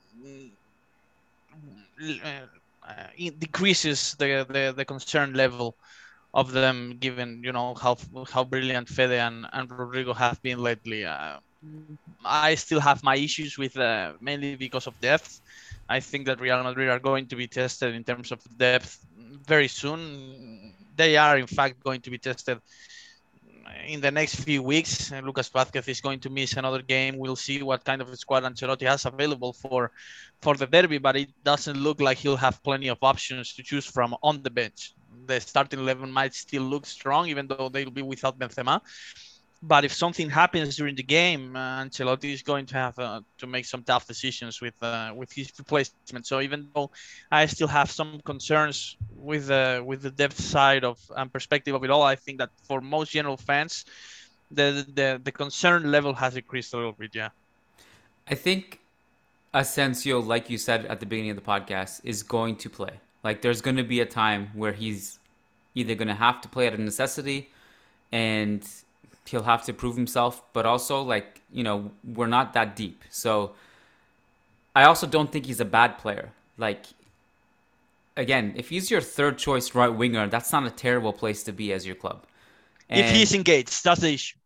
uh, 2.03 2.47
it 3.17 3.39
decreases 3.41 4.15
the, 4.19 4.47
the, 4.49 4.75
the 4.77 4.85
concern 4.85 5.35
level 5.35 5.77
of 6.35 6.53
them, 6.53 6.99
given 7.01 7.43
you 7.45 7.53
know 7.53 7.75
how 7.75 7.97
how 8.31 8.45
brilliant 8.45 8.89
Fede 8.89 9.13
and, 9.13 9.47
and 9.53 9.69
Rodrygo 9.71 10.15
have 10.17 10.43
been 10.43 10.59
lately. 10.61 11.05
Uh, 11.05 11.39
I 12.25 12.55
still 12.55 12.81
have 12.81 13.03
my 13.05 13.17
issues 13.17 13.59
with 13.59 13.77
uh, 13.79 14.15
mainly 14.21 14.57
because 14.57 14.87
of 14.87 15.01
depth. 15.01 15.42
I 15.97 16.01
think 16.01 16.23
that 16.27 16.41
Real 16.41 16.63
Madrid 16.65 16.89
are 16.89 17.03
going 17.11 17.27
to 17.29 17.37
be 17.37 17.47
tested 17.47 17.95
in 17.95 18.03
terms 18.11 18.33
of 18.33 18.41
depth 18.57 19.05
very 19.53 19.69
soon. 19.69 20.73
They 20.97 21.13
are, 21.25 21.37
in 21.37 21.47
fact, 21.47 21.75
going 21.85 22.01
to 22.07 22.11
be 22.11 22.19
tested 22.29 22.59
in 23.87 24.01
the 24.01 24.11
next 24.11 24.37
few 24.47 24.63
weeks. 24.63 25.13
Lucas 25.29 25.51
Vázquez 25.51 25.87
is 25.89 26.01
going 26.01 26.21
to 26.21 26.31
miss 26.31 26.57
another 26.57 26.83
game. 26.95 27.19
We'll 27.19 27.43
see 27.47 27.63
what 27.63 27.85
kind 27.85 28.01
of 28.01 28.09
squad 28.19 28.43
Ancelotti 28.45 28.87
has 28.93 29.05
available 29.05 29.53
for 29.53 29.91
for 30.45 30.55
the 30.57 30.67
derby, 30.67 30.99
but 30.99 31.17
it 31.17 31.31
doesn't 31.45 31.79
look 31.87 32.01
like 32.01 32.19
he'll 32.19 32.45
have 32.47 32.63
plenty 32.63 32.89
of 32.89 32.99
options 33.03 33.53
to 33.57 33.63
choose 33.63 33.87
from 33.87 34.17
on 34.23 34.43
the 34.43 34.51
bench. 34.51 34.95
The 35.27 35.41
starting 35.41 35.81
eleven 35.81 36.11
might 36.11 36.35
still 36.35 36.65
look 36.73 36.87
strong, 36.87 37.29
even 37.29 37.47
though 37.49 37.69
they'll 37.69 37.99
be 38.01 38.07
without 38.13 38.39
Benzema. 38.39 38.81
But 39.65 39.85
if 39.85 39.93
something 39.93 40.29
happens 40.29 40.77
during 40.77 40.97
the 40.97 41.05
game, 41.05 41.55
uh, 41.55 41.85
Ancelotti 41.85 42.33
is 42.33 42.43
going 42.43 42.67
to 42.67 42.75
have 42.75 42.99
uh, 42.99 43.21
to 43.39 43.47
make 43.47 43.65
some 43.65 43.85
tough 43.85 44.09
decisions 44.09 44.61
with 44.61 44.75
uh, 44.83 45.13
with 45.15 45.31
his 45.33 45.53
replacement. 45.57 46.27
So 46.27 46.41
even 46.41 46.69
though 46.75 46.91
I 47.31 47.47
still 47.47 47.69
have 47.69 47.89
some 47.89 48.21
concerns 48.25 48.97
with 49.15 49.47
the 49.47 49.81
with 49.87 50.03
the 50.03 50.11
depth 50.11 50.41
side 50.41 50.83
of 50.85 50.99
and 51.17 51.33
perspective 51.33 51.77
of 51.77 51.85
it 51.85 51.91
all, 51.91 52.03
I 52.03 52.17
think 52.17 52.39
that 52.39 52.51
for 52.65 52.81
most 52.81 53.13
general 53.13 53.37
fans, 53.37 53.85
the 54.51 54.85
the 54.95 55.21
the 55.23 55.31
concern 55.31 55.93
level 55.93 56.13
has 56.15 56.37
increased 56.37 56.75
a 56.75 56.77
little 56.77 56.93
bit. 56.93 57.15
Yeah, 57.15 57.29
I 58.27 58.35
think 58.35 58.81
Asensio, 59.55 60.19
like 60.19 60.51
you 60.51 60.59
said 60.59 60.87
at 60.87 60.99
the 60.99 61.07
beginning 61.07 61.31
of 61.31 61.37
the 61.37 61.43
podcast, 61.43 62.01
is 62.03 62.25
going 62.25 62.57
to 62.57 62.69
play. 62.69 63.01
Like 63.23 63.43
there's 63.43 63.61
going 63.61 63.77
to 63.77 63.85
be 63.85 64.01
a 64.01 64.07
time 64.07 64.51
where 64.55 64.73
he's 64.73 65.21
either 65.77 65.95
going 65.95 66.09
to 66.09 66.15
have 66.15 66.41
to 66.41 66.49
play 66.49 66.67
at 66.67 66.75
a 66.75 66.83
necessity, 66.83 67.51
and 68.11 68.69
he'll 69.27 69.45
have 69.45 69.65
to 69.65 69.73
prove 69.73 69.97
himself, 69.97 70.43
but 70.53 70.67
also 70.67 71.03
like, 71.03 71.41
you 71.53 71.63
know, 71.63 71.91
we're 72.05 72.27
not 72.27 72.53
that 72.55 72.77
deep. 72.77 73.05
So 73.11 73.53
I 74.75 74.85
also 74.85 75.07
don't 75.07 75.31
think 75.31 75.47
he's 75.47 75.61
a 75.61 75.65
bad 75.65 75.99
player. 75.99 76.33
Like 76.59 76.87
again, 78.17 78.53
if 78.57 78.69
he's 78.69 78.91
your 78.91 79.01
third 79.01 79.39
choice 79.39 79.75
right 79.75 79.89
winger, 79.89 80.27
that's 80.29 80.53
not 80.53 80.67
a 80.67 80.71
terrible 80.71 81.13
place 81.13 81.43
to 81.45 81.53
be 81.53 81.73
as 81.73 81.87
your 81.87 81.97
club. 81.97 82.25
And 82.89 83.01
if 83.01 83.11
he's 83.11 83.35
engaged, 83.35 83.85
that's 83.85 84.01
the 84.01 84.15
issue. 84.15 84.37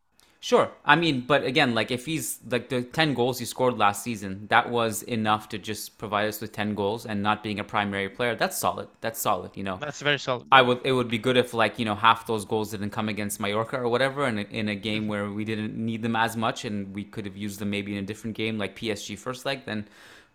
Sure. 0.46 0.70
I 0.84 0.94
mean, 0.94 1.22
but 1.22 1.42
again, 1.42 1.74
like 1.74 1.90
if 1.90 2.06
he's 2.06 2.38
like 2.48 2.68
the 2.68 2.80
10 2.80 3.14
goals 3.14 3.40
he 3.40 3.44
scored 3.44 3.78
last 3.78 4.04
season, 4.04 4.46
that 4.48 4.70
was 4.70 5.02
enough 5.02 5.48
to 5.48 5.58
just 5.58 5.98
provide 5.98 6.28
us 6.28 6.40
with 6.40 6.52
10 6.52 6.76
goals 6.76 7.04
and 7.04 7.20
not 7.20 7.42
being 7.42 7.58
a 7.58 7.64
primary 7.64 8.08
player. 8.08 8.36
That's 8.36 8.56
solid. 8.56 8.86
That's 9.00 9.20
solid, 9.20 9.56
you 9.56 9.64
know. 9.64 9.76
That's 9.80 10.00
very 10.00 10.20
solid. 10.20 10.46
I 10.52 10.62
would 10.62 10.82
it 10.84 10.92
would 10.92 11.08
be 11.08 11.18
good 11.18 11.36
if 11.36 11.52
like, 11.52 11.80
you 11.80 11.84
know, 11.84 11.96
half 11.96 12.28
those 12.28 12.44
goals 12.44 12.70
didn't 12.70 12.90
come 12.90 13.08
against 13.08 13.40
Mallorca 13.40 13.76
or 13.76 13.88
whatever 13.88 14.24
in 14.28 14.38
a, 14.38 14.42
in 14.42 14.68
a 14.68 14.76
game 14.76 15.08
where 15.08 15.28
we 15.28 15.44
didn't 15.44 15.74
need 15.74 16.02
them 16.02 16.14
as 16.14 16.36
much 16.36 16.64
and 16.64 16.94
we 16.94 17.02
could 17.02 17.26
have 17.26 17.36
used 17.36 17.58
them 17.58 17.70
maybe 17.70 17.96
in 17.96 18.04
a 18.04 18.06
different 18.06 18.36
game 18.36 18.56
like 18.56 18.76
PSG 18.76 19.18
first 19.18 19.44
leg 19.46 19.62
then 19.66 19.84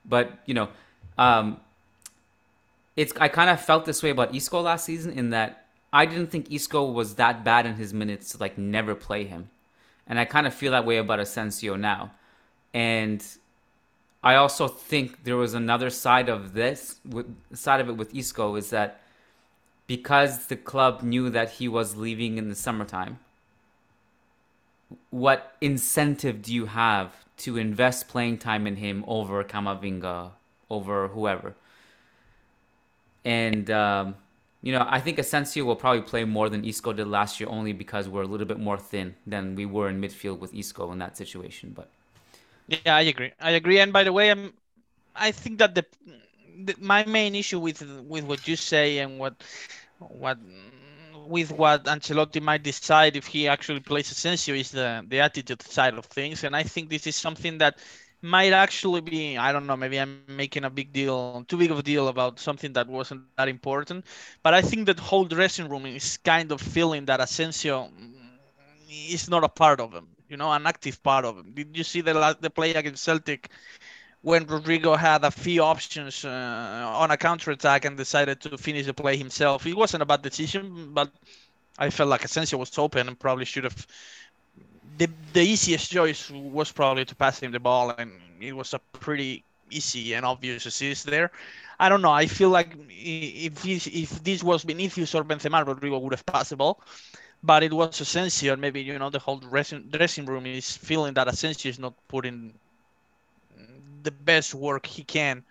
but, 0.04 0.40
you 0.46 0.54
know, 0.54 0.68
um 1.18 1.62
it's 2.98 3.14
I 3.18 3.30
kind 3.30 3.50
of 3.50 3.62
felt 3.62 3.86
this 3.86 4.04
way 4.04 4.10
about 4.10 4.36
Isco 4.36 4.60
last 4.60 4.84
season 4.84 5.14
in 5.14 5.30
that 5.30 5.68
I 5.94 6.06
didn't 6.06 6.32
think 6.32 6.52
Isco 6.52 6.92
was 6.92 7.16
that 7.16 7.46
bad 7.46 7.66
in 7.66 7.76
his 7.76 7.94
minutes 7.94 8.34
to 8.34 8.40
like 8.40 8.58
never 8.58 8.94
play 8.94 9.24
him 9.24 9.50
and 10.08 10.20
I 10.20 10.26
kind 10.26 10.48
of 10.48 10.54
feel 10.54 10.72
that 10.72 10.86
way 10.86 10.98
about 10.98 11.20
Asensio 11.20 11.76
now. 11.76 12.12
And 12.74 13.26
I 14.24 14.36
also 14.36 14.68
think 14.68 15.24
there 15.24 15.38
was 15.38 15.54
another 15.54 15.90
side 15.90 16.30
of 16.30 16.54
this, 16.54 17.00
side 17.54 17.82
of 17.82 17.90
it 17.90 17.98
with 17.98 18.16
Isco 18.16 18.56
is 18.56 18.70
that 18.70 19.02
because 19.88 20.48
the 20.48 20.56
club 20.56 21.02
knew 21.02 21.30
that 21.30 21.52
he 21.52 21.68
was 21.68 21.98
leaving 21.98 22.38
in 22.38 22.50
the 22.50 22.56
summertime, 22.56 23.20
what 25.10 25.56
incentive 25.60 26.42
do 26.42 26.54
you 26.54 26.68
have 26.68 27.14
to 27.38 27.58
invest 27.58 28.08
playing 28.08 28.38
time 28.38 28.68
in 28.68 28.76
him 28.76 29.04
over 29.08 29.44
Camavinga, 29.44 30.32
over 30.70 31.08
whoever? 31.10 31.56
And 33.26 33.70
um, 33.70 34.16
you 34.62 34.72
know, 34.72 34.86
I 34.88 35.00
think 35.00 35.18
Asensio 35.18 35.66
will 35.66 35.76
probably 35.76 36.02
play 36.02 36.24
more 36.24 36.50
than 36.50 36.64
Isco 36.64 36.94
did 36.94 37.08
last 37.08 37.40
year 37.40 37.50
only 37.50 37.74
because 37.74 38.08
we're 38.08 38.22
a 38.22 38.28
little 38.28 38.46
bit 38.46 38.60
more 38.60 38.78
thin 38.78 39.16
than 39.26 39.56
we 39.56 39.66
were 39.66 39.90
in 39.90 40.00
midfield 40.00 40.40
with 40.40 40.54
Isco 40.54 40.92
in 40.92 41.00
that 41.00 41.18
situation. 41.18 41.72
But 41.76 41.90
yeah, 42.68 42.96
I 42.96 43.02
agree. 43.02 43.32
I 43.40 43.52
agree. 43.52 43.80
And 43.80 43.92
by 43.92 44.04
the 44.04 44.14
way, 44.14 44.30
I'm, 44.30 44.54
I 45.16 45.32
think 45.32 45.58
that 45.60 45.74
the, 45.76 45.86
the 46.64 46.76
my 46.80 47.04
main 47.06 47.36
issue 47.36 47.60
with 47.60 47.82
with 48.08 48.24
what 48.26 48.48
you 48.48 48.56
say 48.56 49.00
and 49.00 49.18
what 49.20 49.44
what 49.98 50.38
with 51.26 51.52
what 51.52 51.86
Ancelotti 51.86 52.42
might 52.42 52.64
decide 52.64 53.16
if 53.16 53.26
he 53.26 53.48
actually 53.48 53.80
plays 53.80 54.12
Asensio 54.12 54.54
is 54.56 54.72
the 54.72 55.04
the 55.08 55.20
attitude 55.20 55.62
side 55.64 55.96
of 55.96 56.06
things. 56.06 56.44
And 56.44 56.56
I 56.56 56.64
think 56.64 56.90
this 56.90 57.08
is 57.08 57.16
something 57.16 57.58
that 57.58 57.80
might 58.22 58.54
actually 58.54 59.02
be 59.02 59.38
i 59.38 59.52
don't 59.52 59.66
know 59.68 59.76
maybe 59.78 60.00
i'm 60.00 60.14
making 60.28 60.64
a 60.64 60.70
big 60.70 60.92
deal 60.94 61.44
too 61.48 61.58
big 61.58 61.72
of 61.72 61.80
a 61.80 61.84
deal 61.84 62.08
about 62.08 62.40
something 62.40 62.74
that 62.74 62.88
wasn't 62.88 63.22
that 63.38 63.48
important 63.48 64.06
but 64.44 64.54
i 64.54 64.62
think 64.62 64.86
that 64.86 65.00
whole 65.00 65.26
dressing 65.26 65.68
room 65.70 65.86
is 65.86 66.18
kind 66.18 66.52
of 66.52 66.62
feeling 66.62 67.06
that 67.06 67.20
asensio 67.20 67.90
is 69.10 69.30
not 69.30 69.44
a 69.44 69.50
part 69.50 69.80
of 69.80 69.92
them 69.92 70.08
you 70.28 70.38
know 70.38 70.52
an 70.52 70.66
active 70.66 71.02
part 71.04 71.26
of 71.26 71.36
them 71.36 71.52
did 71.54 71.76
you 71.76 71.84
see 71.84 72.02
the 72.02 72.38
the 72.42 72.50
play 72.50 72.74
against 72.74 73.04
celtic 73.04 73.50
when 74.22 74.46
rodrygo 74.46 74.98
had 74.98 75.24
a 75.24 75.32
few 75.32 75.64
options 75.64 76.26
uh, 76.26 76.92
on 76.96 77.12
a 77.12 77.18
counter 77.18 77.52
attack 77.52 77.86
and 77.86 77.98
decided 77.98 78.40
to 78.42 78.58
finish 78.58 78.86
the 78.86 78.94
play 78.94 79.18
himself? 79.18 79.66
It 79.66 79.76
wasn't 79.76 80.04
a 80.04 80.06
bad 80.06 80.22
decision 80.22 80.94
but 80.94 81.12
i 81.78 81.90
felt 81.90 82.10
like 82.10 82.24
asensio 82.24 82.58
was 82.60 82.78
open 82.78 83.08
and 83.08 83.20
probably 83.20 83.46
should 83.46 83.64
have 83.64 83.88
the 85.02 85.10
the 85.34 85.42
easiest 85.42 85.92
choice 85.92 86.30
was 86.30 86.72
probably 86.72 87.06
to 87.06 87.16
pass 87.16 87.40
him 87.40 87.52
the 87.52 87.60
ball, 87.60 87.90
and 87.98 88.12
it 88.40 88.54
was 88.56 88.74
a 88.74 88.80
pretty 89.00 89.44
easy 89.72 90.14
and 90.14 90.26
obvious 90.26 90.66
assist 90.66 91.08
there. 91.08 91.32
I 91.80 91.90
don't 91.90 92.02
know. 92.02 92.12
I 92.12 92.28
feel 92.28 92.50
like 92.50 92.76
if 92.90 93.64
this, 93.64 93.88
if 93.88 94.24
this 94.24 94.44
was 94.44 94.64
Vinicius 94.64 95.16
or 95.16 95.24
Benzema, 95.24 95.66
Rodrygo 95.66 96.00
would 96.02 96.14
have 96.14 96.26
passed 96.26 96.52
the 96.52 96.58
ball, 96.58 96.80
but 97.42 97.64
it 97.64 97.74
was 97.74 98.00
Asensio. 98.00 98.56
Maybe 98.56 98.82
you 98.82 99.00
know 99.00 99.10
the 99.10 99.20
whole 99.20 99.40
dressing 99.40 99.90
dressing 99.90 100.26
room 100.26 100.46
is 100.46 100.78
feeling 100.78 101.14
that 101.16 101.28
Asensio 101.28 101.70
is 101.70 101.80
not 101.80 101.94
putting 102.08 102.54
the 104.04 104.12
best 104.12 104.54
work 104.54 104.86
he 104.86 105.04
can 105.04 105.44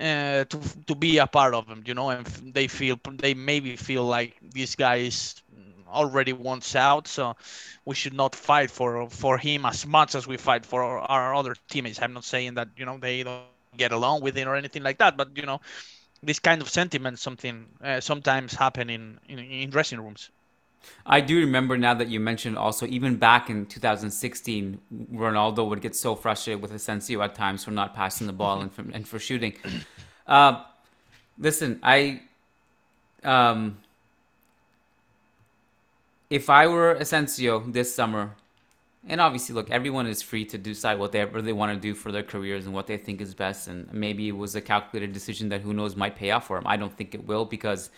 uh, 0.00 0.44
to 0.44 0.60
to 0.86 0.94
be 0.94 1.18
a 1.18 1.26
part 1.26 1.54
of 1.54 1.66
them. 1.68 1.82
You 1.86 1.94
know, 1.94 2.10
and 2.10 2.26
they 2.26 2.68
feel 2.68 2.98
they 3.18 3.34
maybe 3.34 3.76
feel 3.76 4.04
like 4.04 4.36
this 4.42 4.76
guy 4.76 4.96
is 4.96 5.42
already 5.88 6.32
wants 6.32 6.74
out, 6.76 7.08
so 7.08 7.36
we 7.84 7.94
should 7.94 8.14
not 8.14 8.34
fight 8.34 8.70
for 8.70 9.08
for 9.10 9.38
him 9.38 9.66
as 9.66 9.86
much 9.86 10.14
as 10.14 10.26
we 10.26 10.36
fight 10.36 10.66
for 10.66 10.82
our, 10.82 11.34
other 11.34 11.54
teammates. 11.68 12.00
I'm 12.02 12.14
not 12.14 12.24
saying 12.24 12.54
that 12.54 12.68
you 12.76 12.86
know 12.86 12.98
they 12.98 13.22
don't 13.24 13.44
get 13.76 13.92
along 13.92 14.22
with 14.22 14.36
it 14.38 14.46
or 14.46 14.56
anything 14.56 14.82
like 14.82 14.98
that, 14.98 15.16
but 15.16 15.36
you 15.36 15.46
know, 15.46 15.60
this 16.22 16.40
kind 16.40 16.62
of 16.62 16.68
sentiment 16.68 17.18
something 17.18 17.66
uh, 17.82 18.00
sometimes 18.00 18.54
happen 18.54 18.90
in, 18.90 19.18
in 19.28 19.38
in 19.38 19.70
dressing 19.70 20.00
rooms. 20.00 20.39
I 21.06 21.20
do 21.20 21.38
remember 21.38 21.76
now 21.76 21.94
that 21.94 22.08
you 22.08 22.20
mentioned 22.20 22.56
also 22.56 22.86
even 22.86 23.16
back 23.16 23.50
in 23.50 23.66
2016, 23.66 24.80
Ronaldo 25.12 25.68
would 25.68 25.80
get 25.80 25.94
so 25.94 26.14
frustrated 26.14 26.62
with 26.62 26.72
Asensio 26.72 27.20
at 27.22 27.34
times 27.34 27.64
for 27.64 27.70
not 27.70 27.94
passing 27.94 28.26
the 28.26 28.32
ball 28.32 28.60
and 28.60 28.72
for, 28.72 28.84
and 28.92 29.06
for 29.06 29.18
shooting. 29.18 29.54
Uh, 30.26 30.62
listen, 31.40 31.80
I 31.82 32.20
um, 33.24 33.78
if 36.28 36.48
I 36.48 36.68
were 36.68 36.92
Asensio 36.92 37.58
this 37.58 37.92
summer, 37.92 38.36
and 39.08 39.20
obviously, 39.20 39.54
look, 39.54 39.70
everyone 39.70 40.06
is 40.06 40.22
free 40.22 40.44
to 40.46 40.58
decide 40.58 40.98
whatever 40.98 41.40
they 41.40 41.52
want 41.52 41.74
to 41.74 41.80
do 41.80 41.94
for 41.94 42.12
their 42.12 42.22
careers 42.22 42.66
and 42.66 42.74
what 42.74 42.86
they 42.86 42.98
think 42.98 43.20
is 43.20 43.34
best. 43.34 43.66
And 43.66 43.92
maybe 43.92 44.28
it 44.28 44.36
was 44.36 44.54
a 44.54 44.60
calculated 44.60 45.12
decision 45.12 45.48
that 45.48 45.62
who 45.62 45.72
knows 45.72 45.96
might 45.96 46.16
pay 46.16 46.30
off 46.30 46.46
for 46.46 46.58
him. 46.58 46.66
I 46.66 46.76
don't 46.76 46.94
think 46.96 47.14
it 47.14 47.26
will 47.26 47.46
because 47.46 47.90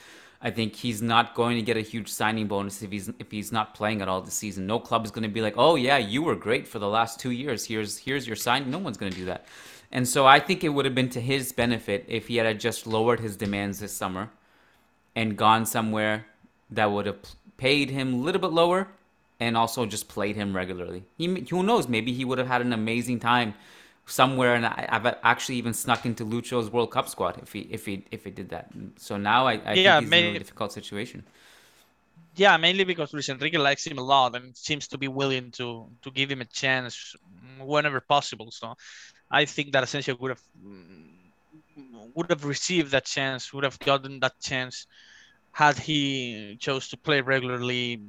I 0.44 0.50
think 0.50 0.74
he's 0.74 1.00
not 1.00 1.35
going 1.35 1.57
to 1.57 1.62
get 1.62 1.76
a 1.76 1.81
huge 1.81 2.09
signing 2.09 2.48
bonus 2.48 2.83
if 2.83 2.90
he's 2.90 3.09
if 3.20 3.31
he's 3.31 3.52
not 3.52 3.74
playing 3.74 4.02
at 4.02 4.09
all 4.09 4.20
this 4.20 4.35
season. 4.35 4.66
No 4.66 4.81
club 4.81 5.05
is 5.05 5.12
going 5.12 5.22
to 5.22 5.28
be 5.28 5.40
like, 5.40 5.55
"Oh 5.57 5.76
yeah, 5.76 5.98
you 5.98 6.22
were 6.22 6.35
great 6.35 6.66
for 6.66 6.81
the 6.81 6.88
last 6.88 7.20
two 7.20 7.31
years. 7.31 7.64
Here's 7.66 7.98
here's 7.98 8.26
your 8.26 8.37
sign." 8.37 8.70
No 8.70 8.78
one's 8.78 8.96
going 8.96 9.12
to 9.12 9.18
do 9.18 9.24
that. 9.26 9.46
And 9.92 10.09
so 10.09 10.26
I 10.26 10.40
think 10.40 10.64
it 10.64 10.70
would 10.70 10.85
have 10.85 10.94
been 10.94 11.11
to 11.11 11.20
his 11.20 11.52
benefit 11.52 12.07
if 12.09 12.28
he 12.28 12.37
had 12.37 12.59
just 12.59 12.87
lowered 12.87 13.20
his 13.20 13.37
demands 13.37 13.78
this 13.78 13.92
summer 13.92 14.31
and 15.14 15.37
gone 15.37 15.66
somewhere 15.66 16.26
that 16.70 16.90
would 16.90 17.07
have 17.07 17.18
paid 17.59 17.90
him 17.90 18.14
a 18.14 18.16
little 18.16 18.40
bit 18.40 18.50
lower 18.52 18.88
and 19.38 19.57
also 19.57 19.85
just 19.85 20.09
played 20.09 20.35
him 20.35 20.57
regularly. 20.57 21.05
He, 21.18 21.46
who 21.50 21.62
knows? 21.62 21.88
Maybe 21.88 22.12
he 22.12 22.24
would 22.24 22.38
have 22.38 22.46
had 22.46 22.62
an 22.62 22.72
amazing 22.72 23.20
time 23.20 23.55
somewhere, 24.07 24.55
and 24.55 24.67
I, 24.67 24.88
have 24.91 25.07
actually 25.23 25.57
even 25.57 25.75
snuck 25.75 26.05
into 26.07 26.25
Lucho's 26.25 26.71
World 26.71 26.91
Cup 26.91 27.09
squad 27.09 27.38
if 27.43 27.53
he 27.53 27.61
if 27.71 27.87
he 27.87 28.05
if 28.11 28.25
he 28.25 28.31
did 28.31 28.51
that. 28.51 28.71
So 28.97 29.17
now 29.17 29.47
I, 29.47 29.55
I 29.65 29.75
yeah, 29.75 30.01
think 30.01 30.05
he's 30.05 30.11
maybe, 30.11 30.29
in 30.29 30.37
a 30.37 30.38
difficult 30.38 30.73
situation. 30.73 31.25
Yeah, 32.35 32.57
mainly 32.57 32.85
because 32.85 33.12
Luis 33.12 33.29
Enrique 33.29 33.59
likes 33.59 33.87
him 33.87 33.99
a 33.99 34.03
lot 34.03 34.35
and 34.35 34.57
seems 34.57 34.88
to 34.88 34.99
be 34.99 35.09
willing 35.09 35.51
to 35.53 35.88
to 36.03 36.11
give 36.11 36.31
him 36.31 36.41
a 36.41 36.47
chance 36.47 37.15
whenever 37.61 38.01
possible. 38.01 38.51
So 38.51 38.75
I 39.31 39.45
think 39.45 39.73
that 39.73 39.85
Asensio 39.85 40.17
would 40.21 40.31
have 40.31 40.43
would 42.15 42.31
have 42.31 42.45
received 42.45 42.93
that 42.93 43.05
chance, 43.05 43.53
would 43.53 43.65
have 43.65 43.79
gotten 43.79 44.21
that 44.21 44.41
chance 44.41 44.87
had 45.53 45.79
he 45.79 46.57
chose 46.59 46.88
to 46.88 46.97
play 46.97 47.21
regularly, 47.21 48.01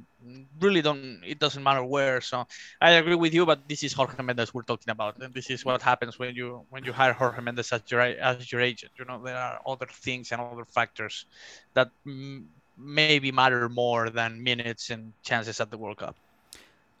really 0.60 0.82
don't 0.82 1.20
it 1.24 1.38
doesn't 1.38 1.62
matter 1.62 1.84
where. 1.84 2.20
So 2.20 2.46
I 2.80 2.92
agree 2.92 3.14
with 3.14 3.34
you, 3.34 3.46
but 3.46 3.68
this 3.68 3.82
is 3.82 3.92
Jorge 3.92 4.22
Mendes 4.22 4.52
we're 4.54 4.62
talking 4.62 4.90
about, 4.90 5.18
and 5.18 5.32
this 5.34 5.50
is 5.50 5.64
what 5.64 5.82
happens 5.82 6.18
when 6.18 6.34
you 6.34 6.64
when 6.70 6.84
you 6.84 6.92
hire 6.92 7.12
Jorge 7.12 7.40
Mendes 7.42 7.72
as 7.72 7.82
your 7.88 8.00
as 8.00 8.50
your 8.52 8.60
agent. 8.60 8.92
You 8.98 9.04
know 9.04 9.22
there 9.22 9.36
are 9.36 9.60
other 9.66 9.86
things 9.90 10.32
and 10.32 10.40
other 10.40 10.64
factors 10.64 11.26
that 11.74 11.90
m- 12.06 12.48
maybe 12.76 13.30
matter 13.32 13.68
more 13.68 14.10
than 14.10 14.42
minutes 14.42 14.90
and 14.90 15.12
chances 15.22 15.60
at 15.60 15.70
the 15.70 15.78
World 15.78 15.98
Cup. 15.98 16.16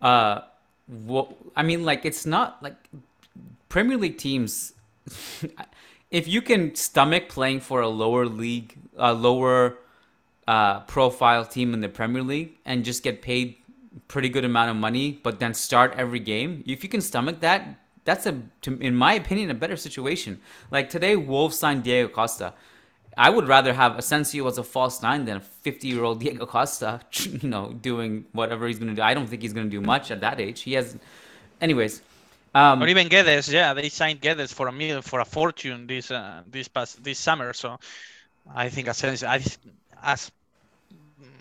Uh, 0.00 0.42
well, 0.88 1.34
I 1.56 1.62
mean, 1.62 1.84
like 1.84 2.04
it's 2.04 2.26
not 2.26 2.62
like 2.62 2.76
Premier 3.68 3.96
League 3.96 4.18
teams. 4.18 4.72
if 6.10 6.28
you 6.28 6.40
can 6.42 6.74
stomach 6.74 7.28
playing 7.28 7.60
for 7.60 7.80
a 7.80 7.88
lower 7.88 8.26
league, 8.26 8.76
a 8.96 9.12
lower 9.12 9.78
uh, 10.46 10.80
profile 10.80 11.44
team 11.44 11.74
in 11.74 11.80
the 11.80 11.88
Premier 11.88 12.22
League, 12.22 12.52
and 12.64 12.84
just 12.84 13.02
get 13.02 13.22
paid 13.22 13.56
pretty 14.08 14.28
good 14.28 14.44
amount 14.44 14.70
of 14.70 14.76
money, 14.76 15.20
but 15.22 15.38
then 15.38 15.54
start 15.54 15.94
every 15.96 16.20
game, 16.20 16.62
if 16.66 16.82
you 16.82 16.88
can 16.88 17.00
stomach 17.00 17.40
that, 17.40 17.78
that's 18.04 18.26
a, 18.26 18.40
to, 18.62 18.78
in 18.80 18.94
my 18.94 19.14
opinion, 19.14 19.50
a 19.50 19.54
better 19.54 19.76
situation. 19.76 20.40
Like 20.70 20.90
today, 20.90 21.16
Wolves 21.16 21.58
signed 21.58 21.84
Diego 21.84 22.08
Costa. 22.08 22.52
I 23.16 23.30
would 23.30 23.46
rather 23.46 23.72
have 23.72 23.96
Asensio 23.96 24.46
as 24.48 24.58
a 24.58 24.64
false 24.64 25.00
nine 25.00 25.24
than 25.24 25.36
a 25.36 25.40
50 25.40 25.88
year 25.88 26.04
old 26.04 26.20
Diego 26.24 26.46
Costa, 26.46 27.00
you 27.12 27.48
know, 27.48 27.72
doing 27.72 28.26
whatever 28.32 28.66
he's 28.66 28.78
going 28.78 28.90
to 28.90 28.96
do. 28.96 29.02
I 29.02 29.14
don't 29.14 29.26
think 29.26 29.42
he's 29.42 29.52
going 29.52 29.66
to 29.66 29.70
do 29.70 29.80
much 29.80 30.10
at 30.10 30.20
that 30.20 30.40
age. 30.40 30.62
He 30.62 30.74
has, 30.74 30.96
anyways. 31.60 32.02
Um, 32.54 32.82
or 32.82 32.86
even 32.86 33.08
Guedes, 33.08 33.50
yeah, 33.50 33.74
they 33.74 33.88
signed 33.88 34.20
Guedes 34.20 34.54
for 34.54 34.68
a 34.68 34.72
million, 34.72 35.02
for 35.02 35.18
a 35.18 35.24
fortune 35.24 35.88
this 35.88 36.12
uh, 36.12 36.42
this 36.46 36.68
past 36.68 37.02
this 37.02 37.18
summer. 37.18 37.52
So 37.52 37.80
I 38.54 38.68
think 38.68 38.86
Asensio, 38.86 39.28
I, 39.28 39.42
as 40.04 40.30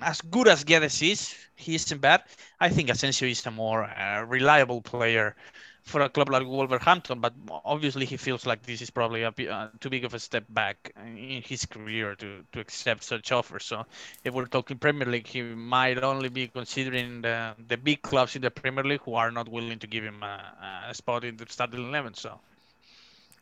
as 0.01 0.21
good 0.21 0.47
as 0.47 0.63
Guedes 0.63 1.01
is, 1.01 1.35
he 1.55 1.75
isn't 1.75 2.01
bad. 2.01 2.23
I 2.59 2.69
think 2.69 2.89
Asensio 2.89 3.27
is 3.27 3.45
a 3.45 3.51
more 3.51 3.83
uh, 3.83 4.23
reliable 4.27 4.81
player 4.81 5.35
for 5.83 6.01
a 6.01 6.09
club 6.09 6.29
like 6.29 6.45
Wolverhampton, 6.45 7.19
but 7.19 7.33
obviously 7.65 8.05
he 8.05 8.15
feels 8.15 8.45
like 8.45 8.63
this 8.63 8.81
is 8.81 8.89
probably 8.89 9.23
a 9.23 9.29
uh, 9.29 9.67
too 9.81 9.89
big 9.89 10.05
of 10.05 10.13
a 10.13 10.19
step 10.19 10.45
back 10.49 10.93
in 11.05 11.41
his 11.41 11.65
career 11.65 12.15
to, 12.15 12.43
to 12.53 12.59
accept 12.59 13.03
such 13.03 13.31
offers. 13.33 13.65
So 13.65 13.85
if 14.23 14.33
we're 14.33 14.45
talking 14.45 14.77
Premier 14.77 15.07
League, 15.07 15.27
he 15.27 15.41
might 15.41 16.01
only 16.01 16.29
be 16.29 16.47
considering 16.47 17.21
the, 17.21 17.53
the 17.67 17.75
big 17.75 18.01
clubs 18.01 18.35
in 18.35 18.41
the 18.41 18.51
Premier 18.51 18.83
League 18.83 19.01
who 19.01 19.15
are 19.15 19.31
not 19.31 19.49
willing 19.49 19.79
to 19.79 19.87
give 19.87 20.05
him 20.05 20.23
a, 20.23 20.87
a 20.89 20.93
spot 20.93 21.25
in 21.25 21.35
the 21.35 21.45
starting 21.49 21.87
eleven. 21.87 22.13
So. 22.13 22.39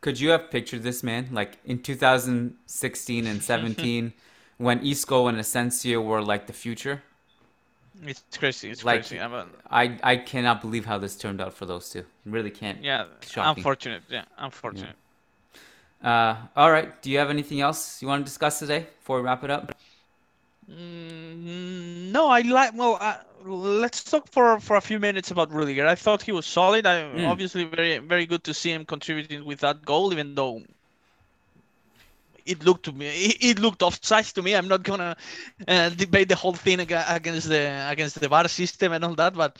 Could 0.01 0.19
you 0.19 0.29
have 0.29 0.49
pictured 0.49 0.81
this 0.81 1.03
man 1.03 1.29
like 1.31 1.59
in 1.63 1.83
2016 1.83 3.27
and 3.27 3.43
17 3.53 4.13
when 4.61 4.85
Isco 4.85 5.27
and 5.27 5.37
Asensio 5.39 6.01
were 6.01 6.21
like 6.21 6.47
the 6.47 6.53
future? 6.53 7.01
It's 8.03 8.23
crazy. 8.37 8.69
It's 8.69 8.83
Like, 8.83 9.03
crazy. 9.05 9.19
I 9.69 9.99
I 10.03 10.15
cannot 10.17 10.61
believe 10.61 10.85
how 10.85 10.97
this 10.97 11.15
turned 11.17 11.41
out 11.41 11.53
for 11.53 11.65
those 11.65 11.89
two. 11.89 12.05
Really 12.25 12.51
can't. 12.51 12.83
yeah, 12.83 13.05
Shocking. 13.21 13.57
unfortunate. 13.57 14.03
Yeah, 14.09 14.25
unfortunate. 14.37 14.95
Uh, 16.03 16.35
all 16.55 16.71
right. 16.71 16.99
Do 17.01 17.11
you 17.11 17.19
have 17.19 17.29
anything 17.29 17.61
else 17.61 18.01
you 18.01 18.07
want 18.07 18.21
to 18.21 18.25
discuss 18.25 18.59
today 18.59 18.87
before 18.99 19.17
we 19.17 19.23
wrap 19.23 19.43
it 19.43 19.51
up? 19.51 19.71
Mm, 20.69 22.11
no, 22.11 22.27
I 22.29 22.41
like. 22.41 22.73
Well, 22.75 22.97
uh, 22.99 23.17
let's 23.43 24.03
talk 24.03 24.27
for 24.31 24.59
for 24.59 24.75
a 24.77 24.81
few 24.81 24.99
minutes 24.99 25.31
about 25.31 25.51
Rudiger. 25.51 25.85
I 25.87 25.95
thought 25.95 26.21
he 26.21 26.31
was 26.31 26.45
solid. 26.45 26.85
I 26.85 27.01
Mm. 27.13 27.25
obviously 27.25 27.65
very 27.65 27.97
very 27.99 28.25
good 28.25 28.43
to 28.45 28.53
see 28.53 28.71
him 28.71 28.85
contributing 28.85 29.43
with 29.45 29.59
that 29.61 29.83
goal, 29.85 30.11
even 30.13 30.35
though 30.35 30.61
it 32.45 32.63
looked 32.63 32.85
to 32.85 32.91
me 32.91 33.07
it, 33.39 33.59
looked 33.59 33.81
offside 33.83 34.25
to 34.25 34.41
me. 34.41 34.55
I'm 34.55 34.67
not 34.67 34.83
gonna 34.83 35.15
uh, 35.67 35.89
debate 35.89 36.29
the 36.29 36.35
whole 36.35 36.53
thing 36.53 36.79
against 36.79 37.47
the 37.49 37.87
against 37.89 38.19
the 38.19 38.27
VAR 38.27 38.47
system 38.47 38.93
and 38.93 39.03
all 39.05 39.15
that, 39.15 39.33
but. 39.33 39.57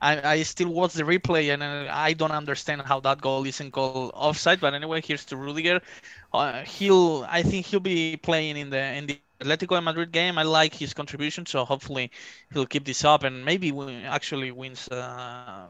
I, 0.00 0.32
I 0.32 0.42
still 0.42 0.68
watch 0.68 0.92
the 0.92 1.04
replay 1.04 1.54
and 1.54 1.62
uh, 1.62 1.86
I 1.90 2.12
don't 2.12 2.32
understand 2.32 2.82
how 2.82 3.00
that 3.00 3.22
goal 3.22 3.46
isn't 3.46 3.70
called 3.70 4.10
offside. 4.14 4.60
But 4.60 4.74
anyway, 4.74 5.00
here's 5.00 5.24
to 5.26 5.36
Rudiger. 5.36 5.80
Uh, 6.32 6.62
he'll 6.64 7.24
I 7.28 7.42
think 7.42 7.66
he'll 7.66 7.80
be 7.80 8.16
playing 8.16 8.56
in 8.58 8.70
the 8.70 8.82
in 8.82 9.06
the 9.06 9.18
Atletico 9.40 9.82
Madrid 9.82 10.12
game. 10.12 10.38
I 10.38 10.42
like 10.42 10.74
his 10.74 10.92
contribution, 10.92 11.46
so 11.46 11.64
hopefully 11.64 12.10
he'll 12.52 12.66
keep 12.66 12.84
this 12.84 13.04
up 13.04 13.22
and 13.24 13.44
maybe 13.44 13.72
actually 14.04 14.50
wins 14.50 14.88
uh, 14.88 15.66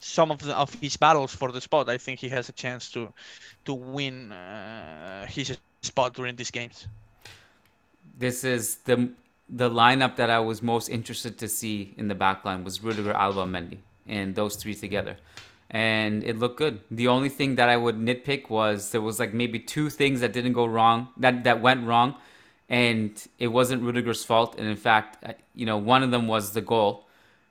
some 0.00 0.30
of 0.30 0.38
the, 0.40 0.54
of 0.56 0.72
his 0.74 0.96
battles 0.96 1.34
for 1.34 1.50
the 1.50 1.60
spot. 1.60 1.88
I 1.88 1.98
think 1.98 2.20
he 2.20 2.28
has 2.30 2.48
a 2.48 2.52
chance 2.52 2.90
to 2.92 3.12
to 3.64 3.74
win 3.74 4.32
uh, 4.32 5.26
his 5.26 5.56
spot 5.82 6.14
during 6.14 6.36
these 6.36 6.50
games. 6.50 6.86
This 8.18 8.44
is 8.44 8.76
the 8.84 9.10
the 9.48 9.68
lineup 9.68 10.16
that 10.16 10.30
I 10.30 10.38
was 10.38 10.62
most 10.62 10.88
interested 10.88 11.38
to 11.38 11.48
see 11.48 11.94
in 11.98 12.08
the 12.08 12.14
back 12.14 12.44
line 12.44 12.64
was 12.64 12.82
Rudiger, 12.82 13.12
Alaba, 13.12 13.46
Mendy, 13.46 13.78
and 14.06 14.34
those 14.34 14.56
three 14.56 14.74
together. 14.74 15.18
And 15.68 16.24
it 16.24 16.38
looked 16.38 16.58
good. 16.58 16.80
The 16.90 17.08
only 17.08 17.28
thing 17.28 17.56
that 17.56 17.68
I 17.68 17.76
would 17.76 17.96
nitpick 17.96 18.48
was 18.48 18.92
there 18.92 19.00
was 19.00 19.18
like 19.18 19.34
maybe 19.34 19.58
two 19.58 19.90
things 19.90 20.20
that 20.20 20.32
didn't 20.32 20.52
go 20.52 20.66
wrong, 20.66 21.08
that 21.18 21.44
that 21.44 21.60
went 21.60 21.86
wrong, 21.86 22.16
and 22.68 23.10
it 23.38 23.48
wasn't 23.48 23.82
Rudiger's 23.82 24.24
fault. 24.24 24.58
And 24.58 24.68
in 24.68 24.76
fact, 24.76 25.22
you 25.54 25.66
know, 25.66 25.78
one 25.78 26.02
of 26.02 26.10
them 26.10 26.28
was 26.28 26.52
the 26.52 26.60
goal, 26.60 27.06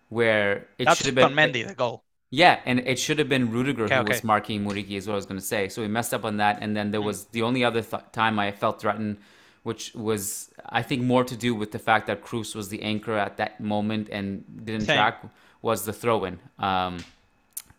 where 0.10 0.67
it 0.78 0.89
should 0.96 1.08
have 1.08 1.17
on 1.17 1.36
been 1.36 1.52
Mendy, 1.52 1.67
the 1.67 1.76
goal. 1.76 2.04
Yeah, 2.34 2.60
and 2.65 2.80
it 2.80 2.98
should 2.98 3.20
have 3.20 3.28
been 3.28 3.52
Rudiger 3.52 3.84
Okay, 3.84 3.98
who 3.98 4.04
was 4.06 4.24
marking 4.24 4.63
Muriqi, 4.63 4.91
is 4.91 5.06
what 5.06 5.13
I 5.13 5.15
was 5.17 5.26
going 5.26 5.39
to 5.39 5.46
say. 5.46 5.67
So 5.67 5.82
we 5.82 5.89
messed 5.89 6.13
up 6.13 6.24
on 6.24 6.38
that, 6.38 6.60
and 6.62 6.76
then 6.76 6.91
there 6.91 7.02
was 7.02 7.26
the 7.26 7.41
only 7.41 7.65
other 7.65 7.82
th- 7.82 8.04
time 8.13 8.39
I 8.39 8.52
felt 8.54 8.80
threatened, 8.80 9.17
which 9.63 9.94
was 9.94 10.50
I 10.65 10.82
think 10.82 11.04
more 11.04 11.26
to 11.26 11.36
do 11.36 11.54
with 11.54 11.72
the 11.72 11.80
fact 11.80 12.08
that 12.08 12.24
Kroos 12.24 12.56
was 12.56 12.70
the 12.70 12.82
anchor 12.84 13.17
at 13.17 13.36
that 13.36 13.60
moment 13.60 14.08
and 14.10 14.46
didn't 14.65 14.86
Same. 14.86 14.96
track, 14.96 15.26
was 15.62 15.84
the 15.86 15.91
throw-in. 15.91 16.39
Um, 16.58 17.04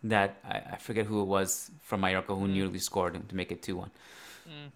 that 0.03 0.37
I, 0.45 0.61
I 0.73 0.77
forget 0.77 1.07
who 1.07 1.21
it 1.21 1.25
was 1.25 1.71
from 1.81 2.01
Mallorca 2.01 2.35
who 2.35 2.47
nearly 2.47 2.79
scored 2.79 3.27
to 3.29 3.35
make 3.35 3.51
it 3.51 3.63
two-one. 3.63 3.89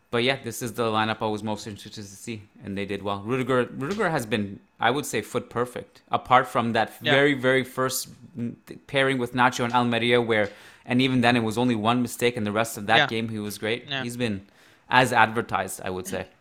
But 0.10 0.24
yeah, 0.24 0.38
this 0.42 0.62
is 0.62 0.74
the 0.74 0.84
lineup 0.84 1.18
I 1.22 1.26
was 1.28 1.44
most 1.44 1.68
interested 1.68 2.02
to 2.02 2.04
see, 2.04 2.44
and 2.64 2.78
they 2.78 2.86
did 2.86 3.04
well. 3.04 3.22
Rudiger, 3.26 3.66
Rudiger 3.76 4.10
has 4.10 4.26
been, 4.26 4.60
I 4.80 4.90
would 4.90 5.06
say, 5.06 5.22
foot 5.22 5.50
perfect. 5.50 6.02
Apart 6.10 6.48
from 6.48 6.72
that 6.74 6.94
Yeah. 7.02 7.12
very, 7.12 7.34
very 7.34 7.64
first 7.64 8.08
mm, 8.38 8.56
pairing 8.88 9.18
with 9.18 9.34
Nacho 9.34 9.66
and 9.66 9.74
Almeria, 9.74 10.22
where, 10.22 10.50
and 10.86 11.02
even 11.02 11.22
then 11.22 11.36
it 11.36 11.44
was 11.44 11.58
only 11.58 11.76
one 11.76 12.02
mistake, 12.02 12.38
and 12.38 12.46
the 12.48 12.54
rest 12.54 12.78
of 12.78 12.86
that 12.88 12.98
Yeah. 12.98 13.08
game 13.08 13.28
he 13.30 13.40
was 13.40 13.58
great. 13.58 13.90
Yeah. 13.90 14.04
He's 14.04 14.16
been 14.16 14.48
as 14.90 15.12
advertised, 15.12 15.82
I 15.84 15.90
would 15.90 16.08
say. 16.08 16.28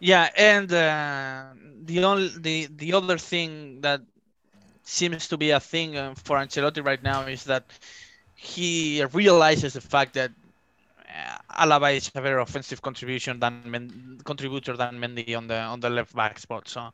Yeah, 0.00 0.28
and 0.36 0.72
uh, 0.72 1.44
the 1.84 2.04
only 2.04 2.28
the 2.38 2.68
the 2.76 2.92
other 2.94 3.18
thing 3.18 3.80
that 3.80 4.00
seems 4.84 5.28
to 5.28 5.36
be 5.36 5.50
a 5.50 5.60
thing 5.60 5.96
uh, 5.96 6.14
for 6.24 6.36
Ancelotti 6.38 6.84
right 6.84 7.02
now 7.02 7.22
is 7.26 7.44
that 7.44 7.64
he 8.34 9.04
realizes 9.12 9.74
the 9.74 9.80
fact 9.80 10.14
that 10.14 10.32
Alaba 11.50 11.96
is 11.96 12.10
a 12.14 12.20
better 12.20 12.38
offensive 12.38 12.82
contribution 12.82 13.40
than 13.40 13.62
Men- 13.64 14.20
contributor 14.24 14.76
than 14.76 14.98
Mendy 14.98 15.36
on 15.36 15.46
the 15.46 15.58
on 15.58 15.80
the 15.80 15.90
left 15.90 16.14
back 16.14 16.38
spot. 16.38 16.68
So 16.68 16.90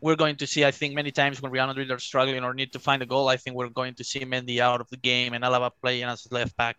we're 0.00 0.16
going 0.16 0.36
to 0.36 0.46
see, 0.46 0.64
I 0.64 0.70
think, 0.70 0.94
many 0.94 1.10
times 1.10 1.40
when 1.40 1.50
Real 1.50 1.66
Madrid 1.66 1.90
are 1.90 1.98
struggling 1.98 2.44
or 2.44 2.54
need 2.54 2.72
to 2.72 2.78
find 2.78 3.02
a 3.02 3.06
goal, 3.06 3.28
I 3.28 3.36
think 3.36 3.56
we're 3.56 3.68
going 3.68 3.94
to 3.94 4.04
see 4.04 4.20
Mendy 4.20 4.58
out 4.58 4.80
of 4.80 4.88
the 4.90 4.96
game 4.96 5.32
and 5.34 5.44
Alaba 5.44 5.70
playing 5.82 6.04
as 6.04 6.30
left 6.30 6.56
back 6.56 6.76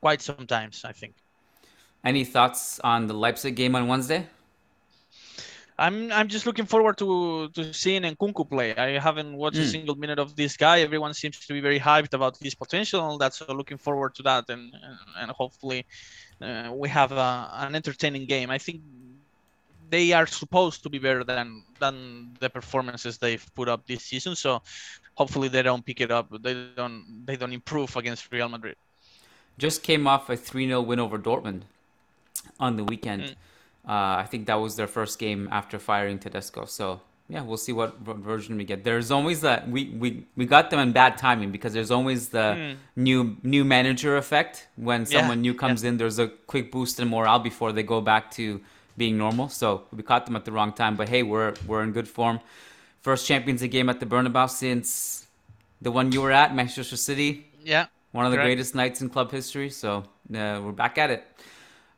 quite 0.00 0.22
sometimes. 0.22 0.84
I 0.84 0.92
think. 0.92 1.14
Any 2.04 2.24
thoughts 2.24 2.80
on 2.80 3.06
the 3.06 3.14
Leipzig 3.14 3.56
game 3.56 3.74
on 3.74 3.88
Wednesday? 3.88 4.26
I'm 5.78 6.12
I'm 6.12 6.28
just 6.28 6.46
looking 6.46 6.66
forward 6.66 6.96
to 6.98 7.48
to 7.48 7.72
seeing 7.74 8.02
Nkunku 8.02 8.48
play. 8.48 8.74
I 8.76 8.98
haven't 8.98 9.36
watched 9.36 9.58
a 9.58 9.62
Mm. 9.62 9.70
single 9.70 9.96
minute 9.96 10.20
of 10.20 10.36
this 10.36 10.56
guy. 10.56 10.80
Everyone 10.80 11.14
seems 11.14 11.38
to 11.46 11.52
be 11.52 11.60
very 11.60 11.80
hyped 11.80 12.14
about 12.14 12.36
his 12.38 12.54
potential, 12.54 13.00
and 13.00 13.08
all 13.10 13.18
that. 13.18 13.34
So 13.34 13.44
looking 13.52 13.78
forward 13.78 14.14
to 14.16 14.22
that, 14.22 14.48
and 14.48 14.72
and, 14.86 14.98
and 15.20 15.30
hopefully 15.32 15.84
uh, 16.40 16.70
we 16.72 16.88
have 16.88 17.10
a, 17.12 17.50
an 17.66 17.74
entertaining 17.74 18.26
game. 18.26 18.50
I 18.50 18.58
think 18.58 18.82
they 19.90 20.12
are 20.12 20.26
supposed 20.26 20.82
to 20.84 20.88
be 20.90 20.98
better 20.98 21.24
than 21.24 21.62
than 21.80 22.36
the 22.38 22.48
performances 22.50 23.18
they've 23.18 23.44
put 23.54 23.68
up 23.68 23.86
this 23.86 24.04
season. 24.04 24.36
So 24.36 24.62
hopefully 25.14 25.48
they 25.48 25.62
don't 25.62 25.84
pick 25.84 26.00
it 26.00 26.10
up. 26.10 26.26
They 26.42 26.54
don't 26.76 27.26
they 27.26 27.36
don't 27.36 27.52
improve 27.52 27.96
against 27.96 28.30
Real 28.32 28.48
Madrid. 28.48 28.76
Just 29.58 29.82
came 29.82 30.06
off 30.06 30.30
a 30.30 30.36
3 30.36 30.66
0 30.66 30.80
win 30.82 31.00
over 31.00 31.18
Dortmund 31.18 31.62
on 32.60 32.76
the 32.76 32.84
weekend. 32.84 33.22
Mm. 33.22 33.34
Uh, 33.86 34.22
I 34.22 34.26
think 34.30 34.46
that 34.46 34.54
was 34.56 34.76
their 34.76 34.86
first 34.86 35.18
game 35.18 35.48
after 35.52 35.78
firing 35.78 36.18
Tedesco. 36.18 36.64
So 36.64 37.00
yeah, 37.28 37.42
we'll 37.42 37.56
see 37.56 37.72
what, 37.72 37.98
version 38.00 38.56
we 38.56 38.64
get. 38.64 38.84
There's 38.84 39.10
always 39.10 39.40
that 39.42 39.68
we, 39.68 39.90
we 40.02 40.26
we 40.36 40.44
got 40.46 40.70
them 40.70 40.80
in 40.80 40.92
bad 40.92 41.16
timing 41.18 41.50
because 41.52 41.72
there's 41.72 41.90
always 41.90 42.28
the 42.28 42.46
Mm. 42.56 42.76
new 42.96 43.36
new 43.42 43.64
manager 43.64 44.16
effect 44.16 44.68
when 44.76 45.00
Yeah, 45.02 45.20
someone 45.20 45.40
new 45.42 45.54
comes 45.54 45.84
in. 45.84 45.96
There's 45.96 46.18
a 46.18 46.28
quick 46.52 46.70
boost 46.72 47.00
in 47.00 47.08
morale 47.08 47.38
before 47.50 47.72
they 47.72 47.82
go 47.82 48.00
back 48.00 48.30
to 48.32 48.60
being 48.96 49.16
normal. 49.18 49.48
So 49.48 49.82
we 49.96 50.02
caught 50.02 50.24
them 50.26 50.36
at 50.36 50.44
the 50.44 50.52
wrong 50.52 50.72
time. 50.72 50.96
But 50.96 51.08
hey, 51.08 51.22
we're 51.22 51.54
we're 51.66 51.82
in 51.82 51.92
good 51.92 52.08
form. 52.08 52.40
First 53.00 53.26
Champions 53.26 53.60
League 53.62 53.72
game 53.72 53.88
at 53.90 54.00
the 54.00 54.06
Bernabeu 54.06 54.48
since 54.48 55.26
the 55.82 55.90
one 55.90 56.12
you 56.12 56.20
were 56.22 56.32
at, 56.32 56.54
Manchester 56.54 56.96
City. 56.96 57.46
Yeah. 57.64 57.86
One 58.12 58.24
of 58.26 58.32
the 58.32 58.38
greatest 58.38 58.74
nights 58.74 59.00
in 59.02 59.08
club 59.10 59.30
history. 59.30 59.70
So 59.70 59.90
uh, 60.34 60.60
we're 60.64 60.72
back 60.84 60.96
at 60.98 61.10
it. 61.10 61.22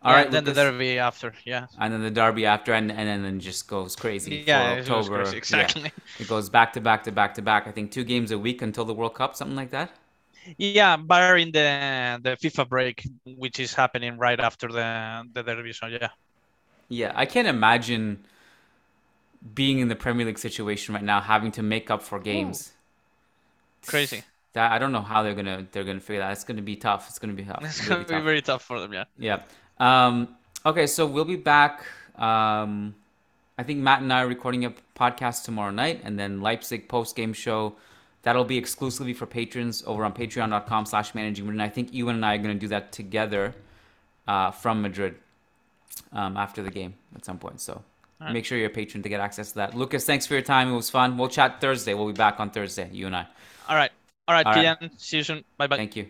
All 0.02 0.12
yeah, 0.12 0.16
right, 0.16 0.30
then 0.30 0.44
the 0.44 0.52
derby 0.54 0.98
after. 0.98 1.35
Yeah. 1.44 1.66
and 1.78 1.92
then 1.92 2.02
the 2.02 2.11
derby 2.11 2.46
after, 2.46 2.72
and 2.72 2.90
and 2.90 3.09
then, 3.09 3.22
then 3.22 3.40
just 3.40 3.68
goes 3.68 3.96
crazy 3.96 4.44
Yeah, 4.46 4.82
for 4.82 4.98
October. 4.98 5.09
crazy, 5.09 5.37
Yeah. 5.50 5.70
exactly. 5.70 5.92
It 6.18 6.28
goes 6.28 6.48
back 6.50 6.72
to 6.74 6.80
back 6.80 7.04
to 7.04 7.12
back 7.12 7.35
to 7.35 7.42
back. 7.42 7.66
I 7.66 7.72
think 7.72 7.90
two 7.92 8.04
games 8.04 8.30
a 8.30 8.38
week 8.38 8.62
until 8.62 8.85
the 8.85 8.94
World 8.94 9.14
Cup, 9.14 9.37
something 9.37 9.56
like 9.56 9.70
that. 9.70 9.92
Yeah, 10.59 10.96
barring 10.96 11.50
the 11.52 12.20
the 12.22 12.37
FIFA 12.37 12.68
break, 12.68 13.02
which 13.24 13.59
is 13.59 13.74
happening 13.74 14.16
right 14.18 14.38
after 14.38 14.68
the 14.68 15.24
the 15.32 15.42
derby. 15.42 15.72
So 15.72 15.87
yeah. 15.87 16.09
Yeah, 16.88 17.12
I 17.14 17.26
can't 17.26 17.48
imagine 17.48 18.24
being 19.54 19.78
in 19.78 19.88
the 19.88 19.96
Premier 19.96 20.26
League 20.26 20.38
situation 20.38 20.94
right 20.94 21.02
now, 21.04 21.20
having 21.20 21.52
to 21.52 21.62
make 21.62 21.90
up 21.90 22.02
for 22.02 22.18
games. 22.18 22.72
Crazy. 23.87 24.24
That 24.54 24.72
I 24.72 24.78
don't 24.78 24.92
know 24.92 25.02
how 25.02 25.22
they're 25.22 25.35
gonna 25.35 25.66
they're 25.70 25.85
gonna 25.85 26.00
figure 26.00 26.20
that. 26.22 26.32
It's 26.32 26.44
gonna 26.44 26.62
be 26.62 26.76
tough. 26.76 27.09
It's 27.09 27.18
gonna 27.18 27.35
be 27.35 27.44
tough. 27.44 27.66
It's 27.68 27.80
Really 27.80 28.04
gonna 28.04 28.04
be 28.04 28.20
tough. 28.20 28.22
very 28.22 28.42
tough 28.42 28.62
for 28.64 28.80
them. 28.80 28.92
Yeah. 28.92 29.04
Yeah. 29.18 29.42
Um, 29.79 30.37
okay, 30.65 30.87
so 30.87 31.07
we'll 31.07 31.25
be 31.25 31.37
back. 31.37 31.85
Um, 32.17 32.95
I 33.59 33.62
think 33.62 33.81
Matt 33.81 34.03
and 34.03 34.12
I 34.12 34.23
are 34.23 34.29
recording 34.29 34.65
a 34.65 34.75
podcast 34.95 35.45
tomorrow 35.45 35.71
night, 35.71 36.01
and 36.05 36.19
then 36.19 36.41
Leipzig 36.41 36.89
post 36.89 37.17
game 37.17 37.33
show. 37.33 37.77
That'll 38.23 38.45
be 38.45 38.59
exclusively 38.59 39.15
for 39.15 39.25
patrons 39.25 39.85
over 39.87 40.05
on 40.05 40.12
patreon.com 40.12 40.87
slash 40.87 41.15
managing 41.15 41.47
And 41.47 41.62
I 41.62 41.69
think 41.69 41.95
you 41.95 42.09
and 42.09 42.27
I 42.27 42.35
are 42.35 42.39
going 42.39 42.55
to 42.57 42.59
do 42.59 42.67
that 42.69 42.91
together 42.91 43.55
uh, 44.27 44.51
from 44.51 44.83
Madrid 44.83 45.15
um, 46.12 46.37
after 46.37 46.61
the 46.61 46.71
game 46.71 46.95
at 47.15 47.25
some 47.25 47.39
point. 47.39 47.61
So 47.61 47.83
Alright. 48.21 48.35
make 48.35 48.45
sure 48.45 48.59
you're 48.59 48.67
a 48.67 48.71
patron 48.71 49.05
to 49.05 49.09
get 49.09 49.21
access 49.21 49.51
to 49.51 49.59
that. 49.59 49.75
Lucas, 49.75 50.05
thanks 50.05 50.27
for 50.27 50.35
your 50.35 50.43
time. 50.43 50.73
It 50.73 50.75
was 50.77 50.91
fun. 50.91 51.17
We'll 51.17 51.29
chat 51.29 51.61
Thursday. 51.61 51.95
We'll 51.95 52.09
be 52.09 52.15
back 52.15 52.41
on 52.41 52.51
Thursday, 52.51 52.91
you 52.93 53.07
and 53.07 53.15
I. 53.15 53.27
All 53.69 53.77
right. 53.77 53.93
All 54.27 54.35
right, 54.35 54.45
All 54.45 54.55
right. 54.55 54.91
See 55.01 55.19
you 55.19 55.23
soon. 55.23 55.45
Bye 55.57 55.69
bye. 55.69 55.77
Thank 55.77 55.95
you. 55.95 56.09